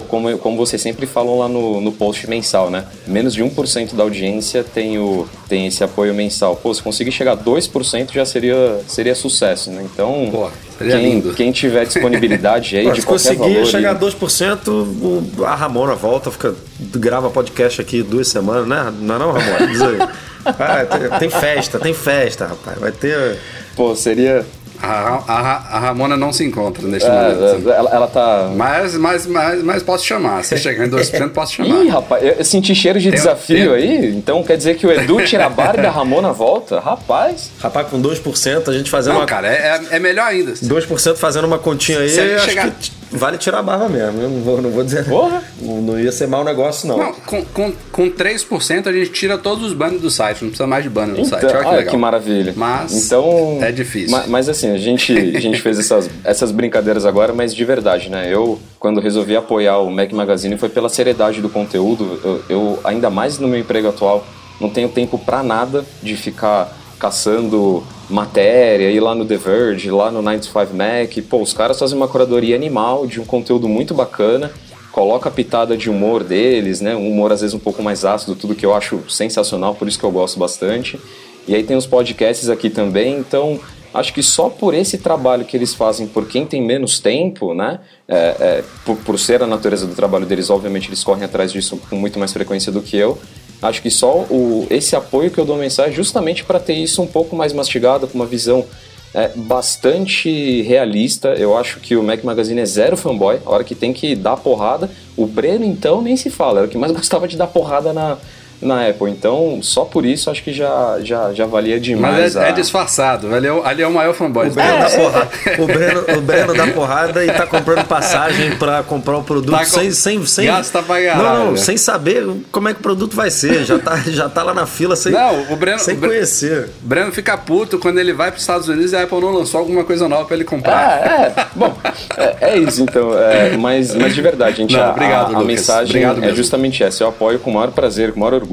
[0.07, 2.85] como, como vocês sempre falam lá no, no post mensal, né?
[3.07, 6.55] Menos de 1% da audiência tem, o, tem esse apoio mensal.
[6.55, 9.87] Pô, se conseguir chegar a 2% já seria, seria sucesso, né?
[9.91, 13.53] Então, Pô, quem, quem tiver disponibilidade aí Pô, de qualquer valor...
[13.53, 18.93] Se conseguir chegar a 2%, a Ramona volta, fica, grava podcast aqui duas semanas, né?
[18.99, 19.67] Não é não, Ramona?
[19.67, 19.97] Diz aí.
[20.45, 22.79] Ah, tem, tem festa, tem festa, rapaz.
[22.79, 23.37] Vai ter...
[23.75, 24.45] Pô, seria
[24.81, 27.69] A, a, a Ramona não se encontra neste É, momento.
[27.69, 28.49] é, ela, ela tá.
[28.55, 30.43] Mas, mas, mas, mas posso chamar.
[30.43, 31.83] Se chegar em 2%, posso chamar.
[31.83, 34.07] Ih, rapaz, eu senti cheiro de Tem- desafio tem- aí.
[34.15, 36.79] Então quer dizer que o Edu tira a barba e a Ramona volta?
[36.79, 37.51] Rapaz.
[37.59, 39.27] Rapaz, com 2%, a gente fazendo Não, uma.
[39.27, 40.53] cara, é, é melhor ainda.
[40.53, 43.89] 2% fazendo uma continha aí, Se a gente acho chegar- que vale tirar a barba
[43.89, 44.21] mesmo.
[44.21, 45.05] Eu não vou, não vou dizer.
[45.05, 45.43] Porra.
[45.61, 46.97] Não, não ia ser mau negócio, não.
[46.97, 50.41] Não, com, com, com 3% a gente tira todos os banners do site.
[50.43, 51.45] Não precisa mais de banner no Então, site.
[51.45, 52.53] Olha que olha que maravilha.
[52.55, 54.11] Mas então, é difícil.
[54.11, 58.09] ma- Mas, assim, a gente, a gente fez essas, essas brincadeiras agora, mas de verdade,
[58.09, 58.27] né?
[58.31, 62.19] Eu, quando resolvi apoiar o Mac Magazine, foi pela seriedade do conteúdo.
[62.23, 64.25] Eu, eu, ainda mais no meu emprego atual,
[64.61, 70.11] não tenho tempo pra nada de ficar caçando matéria, ir lá no The Verge, lá
[70.11, 71.27] no 95 Mac.
[71.29, 74.51] Pô, os caras fazem uma curadoria animal de um conteúdo muito bacana
[74.91, 76.95] coloca a pitada de humor deles, né?
[76.95, 79.99] Um humor às vezes um pouco mais ácido, tudo que eu acho sensacional, por isso
[79.99, 80.99] que eu gosto bastante.
[81.47, 83.59] E aí tem os podcasts aqui também, então
[83.93, 87.79] acho que só por esse trabalho que eles fazem por quem tem menos tempo, né?
[88.07, 91.79] É, é, por, por ser a natureza do trabalho deles, obviamente eles correm atrás disso
[91.89, 93.17] com muito mais frequência do que eu.
[93.61, 97.01] Acho que só o, esse apoio que eu dou mensagem é justamente para ter isso
[97.01, 98.65] um pouco mais mastigado, com uma visão
[99.13, 101.29] é bastante realista.
[101.29, 103.39] Eu acho que o Mac Magazine é zero fanboy.
[103.45, 104.89] A hora que tem que dar porrada.
[105.17, 106.59] O Breno, então, nem se fala.
[106.59, 108.17] Era o que mais gostava de dar porrada na,
[108.61, 109.09] na Apple.
[109.11, 112.15] Então, só por isso, acho que já, já, já valia demais.
[112.15, 113.33] Mas é, a- é disfarçado.
[113.33, 114.47] Ali é, o, ali é o maior fanboy.
[114.47, 115.29] O Breno, É, dá porrada,
[115.59, 119.59] o, Breno, o Breno dá porrada e tá comprando passagem pra comprar o produto Tá
[119.59, 120.45] com- sem, sem, sem.
[120.47, 121.57] Gasta pra caralho, Não, não, né?
[121.57, 123.63] sem saber como é que o produto vai ser.
[123.65, 126.69] Já tá, já tá lá na fila sem, Não, o Breno- sem o Bre- conhecer.
[126.81, 129.59] Breno fica puto quando ele vai para os Estados Unidos e a Apple não lançou
[129.59, 130.75] alguma coisa nova para ele comprar.
[131.03, 131.45] Ah, é.
[131.55, 131.75] Bom,
[132.17, 133.17] é, é isso então.
[133.17, 136.83] é, mas, mas de verdade, gente, Não, a, obrigado, a- a mensagem Obrigado é justamente
[136.83, 137.03] essa.
[137.03, 138.48] Eu apoio com o maior prazer, com o maior orgulho.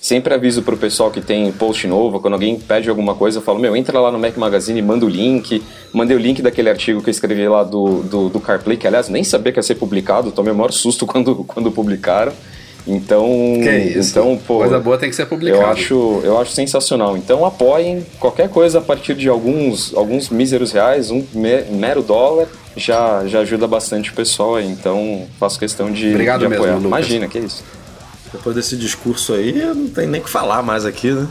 [0.00, 3.60] Sempre aviso pro pessoal que tem post novo, quando alguém pede alguma coisa, eu falo,
[3.60, 5.62] meu, entra lá no Mac Magazine e manda o link.
[5.92, 9.08] Mandei o link daquele artigo que eu escrevi lá do, do, do CarPlay, que aliás
[9.08, 12.32] nem sabia que ia ser publicado, tomei o maior susto quando, quando publicaram.
[12.84, 13.24] Então,
[13.62, 14.10] Que isso.
[14.10, 15.62] então pô, Coisa boa tem que ser publicada.
[15.62, 17.16] Eu acho, eu acho sensacional.
[17.16, 22.48] Então apoiem qualquer coisa a partir de alguns, alguns míseros reais, um me- mero dólar,
[22.76, 24.66] já, já ajuda bastante o pessoal aí.
[24.66, 26.74] Então faço questão de, Obrigado de mesmo, apoiar.
[26.74, 26.88] Lucas.
[26.88, 27.62] Imagina, que isso.
[28.32, 31.28] Depois desse discurso aí, eu não tem nem o que falar mais aqui, né?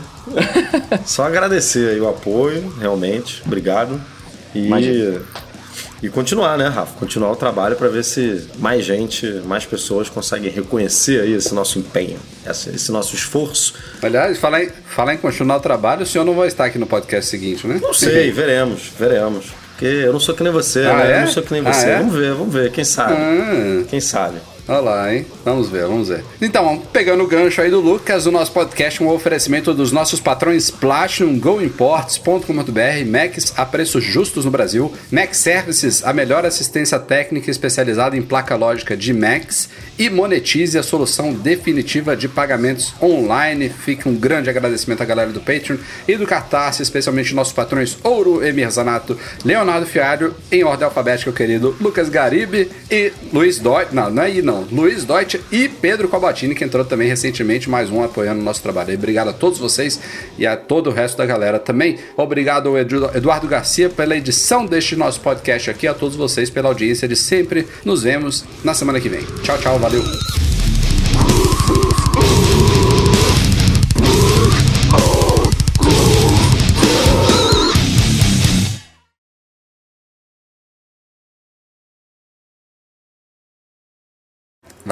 [1.04, 3.42] Só agradecer aí o apoio, realmente.
[3.44, 4.00] Obrigado.
[4.54, 5.20] E, Imagina.
[6.02, 6.92] e continuar, né, Rafa?
[6.98, 11.78] Continuar o trabalho para ver se mais gente, mais pessoas conseguem reconhecer aí esse nosso
[11.78, 13.74] empenho, esse, esse nosso esforço.
[14.00, 16.86] Aliás, falar em, falar em continuar o trabalho, o senhor não vai estar aqui no
[16.86, 17.78] podcast seguinte, né?
[17.82, 19.46] Não sei, veremos, veremos.
[19.72, 21.12] Porque eu não sou que nem você, Ah, né?
[21.12, 21.16] é?
[21.16, 21.86] Eu não sou que nem Ah, você.
[21.88, 21.98] é?
[21.98, 23.14] Vamos ver, vamos ver, quem sabe.
[23.14, 23.84] Ah.
[23.90, 24.36] Quem sabe.
[24.68, 25.26] Olha lá, hein?
[25.44, 26.24] Vamos ver, vamos ver.
[26.40, 30.20] Então, pegando o gancho aí do Lucas, o nosso podcast é um oferecimento dos nossos
[30.20, 37.50] patrões Platinum, GoImports.com.br, Macs a preços justos no Brasil, Mac Services, a melhor assistência técnica
[37.50, 43.68] especializada em placa lógica de Macs e Monetize, a solução definitiva de pagamentos online.
[43.68, 48.44] Fica um grande agradecimento à galera do Patreon e do Catarse, especialmente nossos patrões Ouro
[48.44, 54.10] Emir Zanato, Leonardo Fialho, em ordem alfabética, o querido Lucas Garibe e Luiz Deutsch, não,
[54.10, 58.02] não é aí não, Luiz Deutsch e Pedro Cobatini, que entrou também recentemente, mais um
[58.02, 58.94] apoiando o nosso trabalho.
[58.94, 59.98] Obrigado a todos vocês
[60.38, 61.98] e a todo o resto da galera também.
[62.16, 66.68] Obrigado ao Edu- Eduardo Garcia pela edição deste nosso podcast aqui, a todos vocês pela
[66.68, 67.66] audiência de sempre.
[67.84, 69.22] Nos vemos na semana que vem.
[69.42, 70.51] Tchau, tchau, valeu.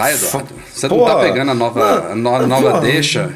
[0.00, 0.48] Vai, Eduardo.
[0.72, 3.30] Você não Pô, tá pegando a nova, a no- a nova deixa?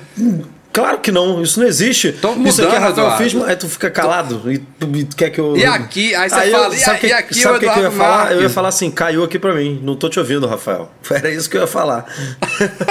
[0.74, 2.10] Claro que não, isso não existe.
[2.10, 5.30] Tô isso aqui é mudando, Rafael aí tu fica calado e tu e tu quer
[5.30, 5.56] que eu.
[5.56, 6.12] E aqui?
[6.16, 7.82] Aí você eu- fala, e sabe a- que- e aqui sabe o que, que eu
[7.84, 8.24] ia falar?
[8.24, 8.52] Eu ia Marques?
[8.54, 9.80] falar assim, caiu aqui pra mim.
[9.84, 10.90] Não tô te ouvindo, Rafael.
[11.08, 12.04] Era isso que eu ia falar.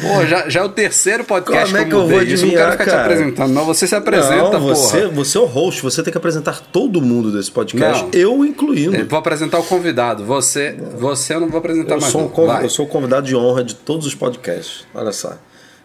[0.00, 2.44] Pô, já, já é o terceiro podcast Como é que eu eu vou isso.
[2.44, 3.02] Eu não quero adivinhar, ficar te cara?
[3.02, 3.64] apresentando, não.
[3.66, 5.08] Você se apresenta, não, você, porra.
[5.14, 8.10] você é o host, você tem que apresentar todo mundo desse podcast, Não.
[8.12, 8.96] eu incluindo.
[8.96, 10.24] Eu vou apresentar o convidado.
[10.24, 12.12] Você, você eu não vou apresentar Eu mais.
[12.12, 14.86] sou, um eu sou o convidado de honra de todos os podcasts.
[14.94, 15.34] Olha só.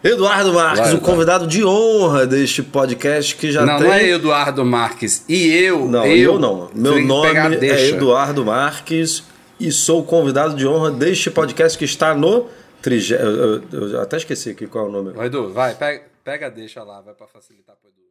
[0.02, 3.86] Eduardo Marques, Vai, o convidado de honra deste podcast que já Não, tem.
[3.86, 5.24] não é Eduardo Marques.
[5.28, 5.86] E eu.
[5.88, 6.68] Não, eu, eu não.
[6.74, 7.28] Meu nome
[7.66, 7.88] é.
[7.90, 9.22] Eduardo Marques
[9.60, 12.46] e sou o convidado de honra deste podcast que está no.
[12.82, 13.14] Trigé...
[13.14, 15.12] Eu, eu- eu até esqueci aqui qual é o nome.
[15.24, 18.01] Edu, vai, pega, pega deixa lá, vai pra facilitar pro Edu.